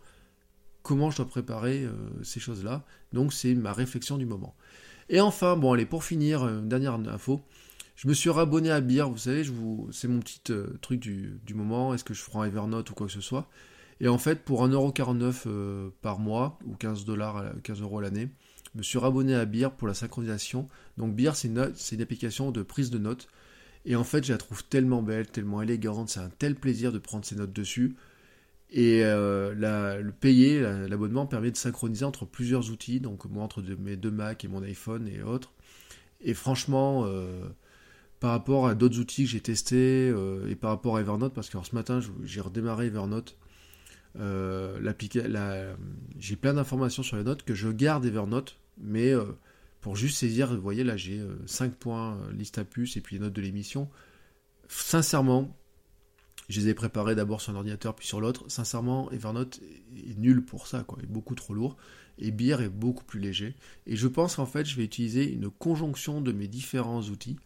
comment 0.82 1.10
je 1.10 1.18
dois 1.18 1.26
préparer 1.26 1.84
euh, 1.84 1.92
ces 2.22 2.40
choses-là. 2.40 2.84
Donc 3.12 3.32
c'est 3.32 3.54
ma 3.54 3.72
réflexion 3.72 4.18
du 4.18 4.26
moment. 4.26 4.54
Et 5.08 5.20
enfin, 5.20 5.56
bon 5.56 5.72
allez, 5.72 5.86
pour 5.86 6.04
finir, 6.04 6.46
une 6.46 6.68
dernière 6.68 6.94
info. 6.94 7.42
Je 7.96 8.08
me 8.08 8.14
suis 8.14 8.30
rabonné 8.30 8.70
à 8.70 8.80
Beer, 8.80 9.10
vous 9.10 9.18
savez, 9.18 9.44
c'est 9.92 10.08
mon 10.08 10.20
petit 10.20 10.40
euh, 10.50 10.78
truc 10.80 11.00
du, 11.00 11.54
moment, 11.54 11.92
est-ce 11.92 12.04
que 12.04 12.14
je 12.14 12.22
ferai 12.22 12.48
Evernote 12.48 12.88
ou 12.90 12.94
quoi 12.94 13.08
que 13.08 13.12
ce 13.12 13.20
soit? 13.20 13.50
Et 14.00 14.08
en 14.08 14.18
fait, 14.18 14.44
pour 14.44 14.66
1,49€ 14.66 15.42
euh, 15.46 15.90
par 16.00 16.18
mois, 16.18 16.58
ou 16.64 16.74
15 16.74 17.04
dollars, 17.04 17.44
15 17.62 17.82
euros 17.82 18.00
l'année, 18.00 18.28
je 18.72 18.78
me 18.78 18.82
suis 18.82 18.98
rabonné 18.98 19.34
à 19.34 19.44
Beer 19.44 19.68
pour 19.76 19.86
la 19.88 19.94
synchronisation. 19.94 20.68
Donc 20.96 21.14
Beer, 21.14 21.32
c'est 21.34 21.48
une, 21.48 22.00
application 22.00 22.50
de 22.50 22.62
prise 22.62 22.90
de 22.90 22.98
notes. 22.98 23.28
Et 23.84 23.96
en 23.96 24.04
fait, 24.04 24.24
je 24.24 24.32
la 24.32 24.38
trouve 24.38 24.64
tellement 24.64 25.02
belle, 25.02 25.26
tellement 25.26 25.62
élégante, 25.62 26.10
c'est 26.10 26.20
un 26.20 26.30
tel 26.30 26.54
plaisir 26.54 26.92
de 26.92 26.98
prendre 26.98 27.24
ces 27.24 27.36
notes 27.36 27.52
dessus. 27.52 27.94
Et 28.72 29.02
euh, 29.04 30.00
le 30.00 30.12
payer, 30.12 30.60
l'abonnement 30.88 31.26
permet 31.26 31.50
de 31.50 31.56
synchroniser 31.56 32.04
entre 32.04 32.24
plusieurs 32.24 32.70
outils, 32.70 33.00
donc 33.00 33.24
moi 33.24 33.42
entre 33.42 33.62
mes 33.62 33.96
deux 33.96 34.10
Mac 34.12 34.44
et 34.44 34.48
mon 34.48 34.62
iPhone 34.62 35.08
et 35.08 35.22
autres. 35.22 35.52
Et 36.20 36.34
franchement, 36.34 37.04
euh, 37.06 37.42
par 38.20 38.30
rapport 38.30 38.68
à 38.68 38.74
d'autres 38.74 38.98
outils 39.00 39.24
que 39.24 39.30
j'ai 39.30 39.40
testés, 39.40 40.14
et 40.48 40.54
par 40.54 40.70
rapport 40.70 40.96
à 40.96 41.00
Evernote, 41.00 41.34
parce 41.34 41.50
que 41.50 41.58
ce 41.62 41.74
matin 41.74 42.00
j'ai 42.22 42.40
redémarré 42.40 42.86
Evernote, 42.86 43.36
euh, 44.18 45.74
j'ai 46.18 46.36
plein 46.36 46.54
d'informations 46.54 47.02
sur 47.02 47.16
les 47.16 47.24
notes 47.24 47.42
que 47.42 47.54
je 47.54 47.68
garde 47.68 48.04
Evernote, 48.04 48.58
mais 48.78 49.12
euh, 49.12 49.24
pour 49.80 49.96
juste 49.96 50.18
saisir, 50.18 50.48
vous 50.54 50.60
voyez 50.60 50.84
là 50.84 50.96
j'ai 50.96 51.22
5 51.46 51.66
euh, 51.66 51.74
points 51.78 52.18
liste 52.32 52.58
à 52.58 52.64
puce 52.64 52.96
et 52.96 53.00
puis 53.00 53.16
les 53.16 53.22
notes 53.22 53.32
de 53.32 53.40
l'émission. 53.40 53.88
Sincèrement, 54.68 55.56
je 56.48 56.60
les 56.60 56.68
ai 56.68 56.74
préparés 56.74 57.14
d'abord 57.14 57.40
sur 57.40 57.52
un 57.52 57.56
ordinateur 57.56 57.94
puis 57.94 58.06
sur 58.06 58.20
l'autre. 58.20 58.44
Sincèrement, 58.48 59.10
Evernote 59.12 59.60
est 59.96 60.18
nul 60.18 60.44
pour 60.44 60.66
ça, 60.66 60.82
quoi. 60.82 60.98
Il 61.00 61.04
est 61.04 61.12
beaucoup 61.12 61.34
trop 61.34 61.54
lourd. 61.54 61.76
Et 62.18 62.32
Beer 62.32 62.60
est 62.60 62.68
beaucoup 62.68 63.04
plus 63.04 63.18
léger. 63.18 63.54
Et 63.86 63.96
je 63.96 64.06
pense 64.06 64.36
qu'en 64.36 64.46
fait, 64.46 64.66
je 64.66 64.76
vais 64.76 64.84
utiliser 64.84 65.32
une 65.32 65.48
conjonction 65.48 66.20
de 66.20 66.32
mes 66.32 66.48
différents 66.48 67.02
outils. 67.02 67.36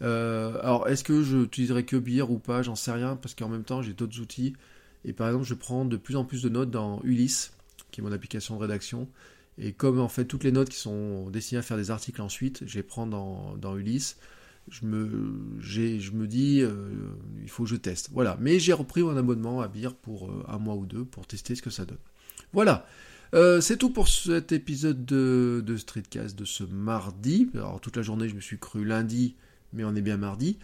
alors, 0.00 0.88
est-ce 0.88 1.04
que 1.04 1.22
je 1.22 1.44
utiliserai 1.44 1.84
que 1.84 1.96
Beer 1.96 2.22
ou 2.22 2.38
pas? 2.38 2.62
J'en 2.62 2.74
sais 2.74 2.92
rien, 2.92 3.16
parce 3.16 3.34
qu'en 3.34 3.48
même 3.48 3.62
temps, 3.62 3.82
j'ai 3.82 3.92
d'autres 3.92 4.20
outils. 4.20 4.54
Et 5.06 5.12
par 5.12 5.28
exemple, 5.28 5.46
je 5.46 5.54
prends 5.54 5.84
de 5.84 5.96
plus 5.96 6.16
en 6.16 6.24
plus 6.24 6.42
de 6.42 6.48
notes 6.48 6.70
dans 6.70 7.00
Ulysse, 7.04 7.52
qui 7.90 8.00
est 8.00 8.04
mon 8.04 8.12
application 8.12 8.56
de 8.56 8.60
rédaction. 8.60 9.08
Et 9.56 9.72
comme 9.72 10.00
en 10.00 10.08
fait 10.08 10.26
toutes 10.26 10.44
les 10.44 10.52
notes 10.52 10.68
qui 10.68 10.78
sont 10.78 11.30
destinées 11.30 11.60
à 11.60 11.62
faire 11.62 11.78
des 11.78 11.90
articles 11.90 12.20
ensuite, 12.20 12.64
je 12.66 12.74
les 12.74 12.82
prends 12.82 13.06
dans, 13.06 13.76
Ulysse. 13.76 14.18
Je 14.68 14.84
me, 14.84 16.26
dis, 16.26 16.60
euh, 16.60 16.72
il 17.40 17.48
faut 17.48 17.62
que 17.62 17.70
je 17.70 17.76
teste. 17.76 18.10
Voilà. 18.12 18.36
Mais 18.40 18.58
j'ai 18.58 18.72
repris 18.72 19.02
mon 19.02 19.16
abonnement 19.16 19.60
à 19.60 19.68
Beer 19.68 19.90
pour 20.02 20.28
euh, 20.28 20.44
un 20.48 20.58
mois 20.58 20.74
ou 20.74 20.86
deux 20.86 21.04
pour 21.04 21.24
tester 21.24 21.54
ce 21.54 21.62
que 21.62 21.70
ça 21.70 21.84
donne. 21.84 21.98
Voilà. 22.52 22.84
Euh, 23.34 23.60
c'est 23.60 23.76
tout 23.76 23.90
pour 23.90 24.08
cet 24.08 24.50
épisode 24.50 25.04
de, 25.04 25.62
de, 25.64 25.76
Streetcast 25.76 26.36
de 26.36 26.44
ce 26.44 26.64
mardi. 26.64 27.48
Alors 27.54 27.80
toute 27.80 27.96
la 27.96 28.02
journée, 28.02 28.28
je 28.28 28.34
me 28.34 28.40
suis 28.40 28.58
cru 28.58 28.84
lundi, 28.84 29.36
mais 29.72 29.84
on 29.84 29.94
est 29.94 30.02
bien 30.02 30.16
mardi. 30.16 30.58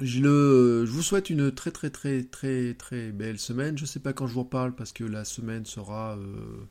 Je, 0.00 0.84
vous 0.84 1.02
souhaite 1.02 1.30
une 1.30 1.52
très 1.52 1.70
très 1.70 1.90
très 1.90 2.24
très 2.24 2.74
très 2.74 3.12
belle 3.12 3.38
semaine. 3.38 3.78
Je 3.78 3.84
sais 3.84 4.00
pas 4.00 4.12
quand 4.12 4.26
je 4.26 4.34
vous 4.34 4.42
reparle 4.42 4.74
parce 4.74 4.92
que 4.92 5.04
la 5.04 5.24
semaine 5.24 5.64
sera, 5.66 6.16
euh, 6.16 6.66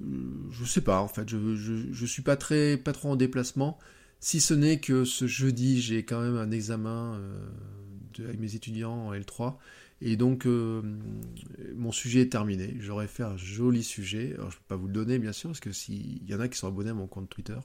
euh, 0.00 0.04
je 0.50 0.64
sais 0.64 0.82
pas 0.82 1.00
en 1.00 1.08
fait. 1.08 1.28
Je, 1.28 1.56
je, 1.56 2.06
suis 2.06 2.22
pas 2.22 2.36
très 2.36 2.76
pas 2.76 2.92
trop 2.92 3.10
en 3.10 3.16
déplacement. 3.16 3.78
Si 4.20 4.40
ce 4.40 4.54
n'est 4.54 4.80
que 4.80 5.04
ce 5.04 5.26
jeudi 5.26 5.80
j'ai 5.80 6.04
quand 6.04 6.20
même 6.20 6.36
un 6.36 6.50
examen 6.50 7.14
euh, 7.14 8.28
avec 8.28 8.38
mes 8.38 8.54
étudiants 8.54 9.08
en 9.08 9.14
L3 9.14 9.56
et 10.02 10.16
donc 10.16 10.46
mon 10.46 11.92
sujet 11.92 12.22
est 12.22 12.32
terminé. 12.32 12.76
J'aurais 12.80 13.06
fait 13.06 13.22
un 13.22 13.36
joli 13.36 13.82
sujet. 13.82 14.34
Alors 14.34 14.50
je 14.50 14.58
peux 14.58 14.64
pas 14.68 14.76
vous 14.76 14.88
le 14.88 14.92
donner 14.92 15.18
bien 15.18 15.32
sûr 15.32 15.50
parce 15.50 15.60
que 15.60 15.72
s'il 15.72 16.28
y 16.28 16.34
en 16.34 16.40
a 16.40 16.48
qui 16.48 16.58
sont 16.58 16.68
abonnés 16.68 16.90
à 16.90 16.94
mon 16.94 17.06
compte 17.06 17.30
Twitter. 17.30 17.58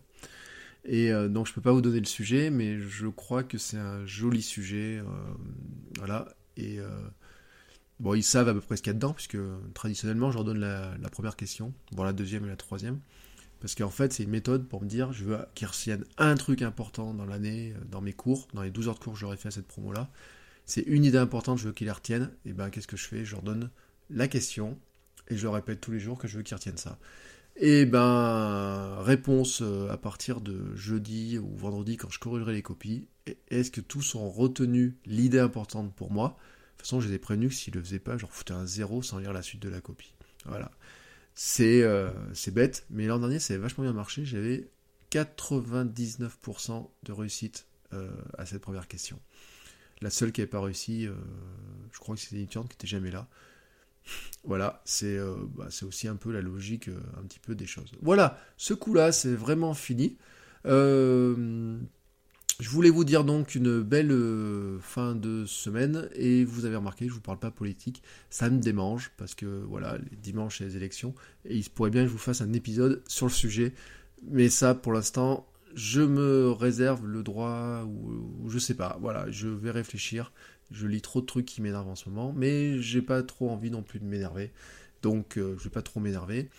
Et 0.85 1.11
euh, 1.11 1.27
donc 1.27 1.47
je 1.47 1.53
peux 1.53 1.61
pas 1.61 1.71
vous 1.71 1.81
donner 1.81 1.99
le 1.99 2.05
sujet, 2.05 2.49
mais 2.49 2.79
je 2.79 3.07
crois 3.07 3.43
que 3.43 3.57
c'est 3.57 3.77
un 3.77 4.05
joli 4.05 4.41
sujet. 4.41 4.99
Euh, 4.99 5.03
voilà. 5.97 6.27
Et 6.55 6.79
euh, 6.79 6.89
bon, 7.99 8.13
ils 8.13 8.23
savent 8.23 8.49
à 8.49 8.53
peu 8.53 8.61
près 8.61 8.77
ce 8.77 8.81
qu'il 8.81 8.91
y 8.91 8.91
a 8.91 8.93
dedans, 8.95 9.13
puisque 9.13 9.37
traditionnellement, 9.73 10.31
je 10.31 10.37
leur 10.37 10.45
donne 10.45 10.59
la, 10.59 11.09
première 11.11 11.35
question, 11.35 11.73
bon 11.91 12.03
la 12.03 12.13
deuxième 12.13 12.45
et 12.45 12.49
la 12.49 12.55
troisième. 12.55 12.99
Parce 13.59 13.73
qu'en 13.73 13.89
fait, 13.89 14.13
c'est 14.13 14.23
une 14.23 14.29
méthode 14.29 14.67
pour 14.67 14.83
me 14.83 14.87
dire, 14.87 15.11
je 15.13 15.23
veux 15.23 15.39
qu'ils 15.55 15.67
retiennent 15.67 16.05
un 16.17 16.35
truc 16.35 16.61
important 16.61 17.13
dans 17.13 17.25
l'année, 17.25 17.73
dans 17.89 18.01
mes 18.01 18.13
cours, 18.13 18.47
dans 18.53 18.61
les 18.61 18.69
12 18.69 18.87
heures 18.87 18.93
de 18.93 18.99
cours 18.99 19.13
que 19.13 19.19
j'aurais 19.19 19.37
fait 19.37 19.47
à 19.47 19.51
cette 19.51 19.67
promo-là. 19.67 20.11
C'est 20.65 20.81
une 20.81 21.05
idée 21.05 21.17
importante, 21.17 21.57
je 21.57 21.67
veux 21.67 21.73
qu'ils 21.73 21.87
la 21.87 21.93
retiennent. 21.93 22.29
Et 22.45 22.53
ben, 22.53 22.69
qu'est-ce 22.69 22.87
que 22.87 22.97
je 22.97 23.07
fais? 23.07 23.25
Je 23.25 23.31
leur 23.31 23.41
donne 23.41 23.71
la 24.11 24.27
question, 24.27 24.77
et 25.29 25.37
je 25.37 25.43
leur 25.43 25.53
répète 25.53 25.81
tous 25.81 25.91
les 25.91 25.99
jours 25.99 26.17
que 26.17 26.27
je 26.27 26.37
veux 26.37 26.43
qu'ils 26.43 26.55
retiennent 26.55 26.77
ça. 26.77 26.97
Et 27.59 27.81
eh 27.81 27.85
ben, 27.87 28.97
réponse 28.99 29.63
euh, 29.63 29.89
à 29.89 29.97
partir 29.97 30.41
de 30.41 30.75
jeudi 30.75 31.39
ou 31.39 31.55
vendredi 31.55 31.97
quand 31.97 32.11
je 32.11 32.19
corrigerai 32.19 32.53
les 32.53 32.61
copies. 32.61 33.07
Est-ce 33.49 33.71
que 33.71 33.81
tous 33.81 34.13
ont 34.13 34.29
retenu 34.29 34.95
l'idée 35.07 35.39
importante 35.39 35.91
pour 35.95 36.11
moi? 36.11 36.37
De 36.37 36.77
toute 36.77 36.81
façon, 36.81 37.01
ai 37.01 37.17
prévenus 37.17 37.49
que 37.49 37.55
s'ils 37.55 37.73
le 37.73 37.81
faisaient 37.81 37.97
pas, 37.97 38.15
je 38.15 38.21
leur 38.21 38.31
foutais 38.31 38.53
un 38.53 38.67
zéro 38.67 39.01
sans 39.01 39.17
lire 39.17 39.33
la 39.33 39.41
suite 39.41 39.59
de 39.59 39.69
la 39.69 39.81
copie. 39.81 40.13
Voilà. 40.45 40.69
C'est 41.33 41.81
euh, 41.81 42.11
bête, 42.51 42.85
mais 42.91 43.07
l'an 43.07 43.17
dernier, 43.17 43.39
ça 43.39 43.55
avait 43.55 43.63
vachement 43.63 43.83
bien 43.83 43.93
marché. 43.93 44.23
J'avais 44.23 44.69
99% 45.09 46.89
de 47.03 47.11
réussite 47.11 47.65
euh, 47.93 48.11
à 48.37 48.45
cette 48.45 48.61
première 48.61 48.87
question. 48.87 49.19
La 50.01 50.11
seule 50.11 50.31
qui 50.31 50.41
n'avait 50.41 50.51
pas 50.51 50.61
réussi, 50.61 51.07
je 51.91 51.99
crois 51.99 52.13
que 52.13 52.21
c'était 52.21 52.39
une 52.39 52.47
qui 52.47 52.59
n'était 52.59 52.85
jamais 52.85 53.09
là. 53.09 53.27
Voilà, 54.43 54.81
euh, 55.03 55.35
bah, 55.55 55.67
c'est 55.69 55.85
aussi 55.85 56.07
un 56.07 56.15
peu 56.15 56.31
la 56.31 56.41
logique 56.41 56.87
euh, 56.87 56.99
un 57.19 57.23
petit 57.23 57.39
peu 57.39 57.53
des 57.53 57.65
choses. 57.65 57.91
Voilà, 58.01 58.39
ce 58.55 58.73
coup-là, 58.73 59.11
c'est 59.11 59.33
vraiment 59.33 59.73
fini. 59.73 60.17
Euh, 60.65 61.77
je 62.59 62.69
voulais 62.69 62.89
vous 62.89 63.03
dire 63.03 63.23
donc 63.23 63.55
une 63.55 63.81
belle 63.81 64.15
fin 64.81 65.13
de 65.13 65.45
semaine 65.45 66.09
et 66.15 66.43
vous 66.43 66.65
avez 66.65 66.75
remarqué, 66.75 67.07
je 67.07 67.13
vous 67.13 67.21
parle 67.21 67.37
pas 67.37 67.51
politique, 67.51 68.01
ça 68.31 68.49
me 68.49 68.59
démange 68.59 69.11
parce 69.15 69.35
que 69.35 69.45
voilà, 69.45 69.99
les 70.09 70.17
dimanches 70.17 70.57
c'est 70.57 70.65
les 70.65 70.75
élections 70.75 71.13
et 71.45 71.55
il 71.55 71.63
se 71.63 71.69
pourrait 71.69 71.91
bien 71.91 72.01
que 72.01 72.07
je 72.07 72.13
vous 72.13 72.17
fasse 72.17 72.41
un 72.41 72.53
épisode 72.53 73.03
sur 73.07 73.27
le 73.27 73.31
sujet, 73.31 73.75
mais 74.27 74.49
ça 74.49 74.73
pour 74.73 74.91
l'instant 74.91 75.45
je 75.75 76.01
me 76.01 76.49
réserve 76.49 77.05
le 77.05 77.21
droit 77.21 77.83
ou, 77.85 78.43
ou 78.43 78.49
je 78.49 78.57
sais 78.57 78.73
pas, 78.73 78.97
voilà, 79.01 79.29
je 79.29 79.47
vais 79.47 79.69
réfléchir. 79.69 80.31
Je 80.71 80.87
lis 80.87 81.01
trop 81.01 81.21
de 81.21 81.25
trucs 81.25 81.45
qui 81.45 81.61
m'énervent 81.61 81.87
en 81.87 81.95
ce 81.95 82.09
moment, 82.09 82.33
mais 82.35 82.79
j'ai 82.81 83.01
pas 83.01 83.23
trop 83.23 83.49
envie 83.49 83.71
non 83.71 83.83
plus 83.83 83.99
de 83.99 84.05
m'énerver. 84.05 84.51
Donc 85.01 85.37
euh, 85.37 85.55
je 85.57 85.65
vais 85.65 85.69
pas 85.69 85.81
trop 85.81 85.99
m'énerver. 85.99 86.49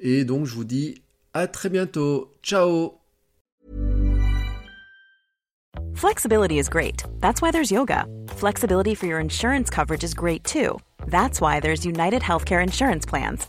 Et 0.00 0.24
donc 0.24 0.46
je 0.46 0.54
vous 0.54 0.64
dis 0.64 1.02
à 1.32 1.46
très 1.46 1.68
bientôt. 1.68 2.32
Ciao 2.42 3.00
Flexibility 5.94 6.58
is 6.58 6.68
great. 6.68 7.04
That's 7.20 7.40
why 7.40 7.50
there's 7.50 7.70
yoga. 7.70 8.06
Flexibility 8.36 8.94
for 8.94 9.06
your 9.06 9.20
insurance 9.20 9.70
coverage 9.70 10.04
is 10.04 10.12
great 10.14 10.44
too. 10.44 10.78
That's 11.06 11.40
why 11.40 11.60
there's 11.60 11.86
United 11.86 12.22
Healthcare 12.22 12.62
Insurance 12.62 13.06
Plans. 13.06 13.48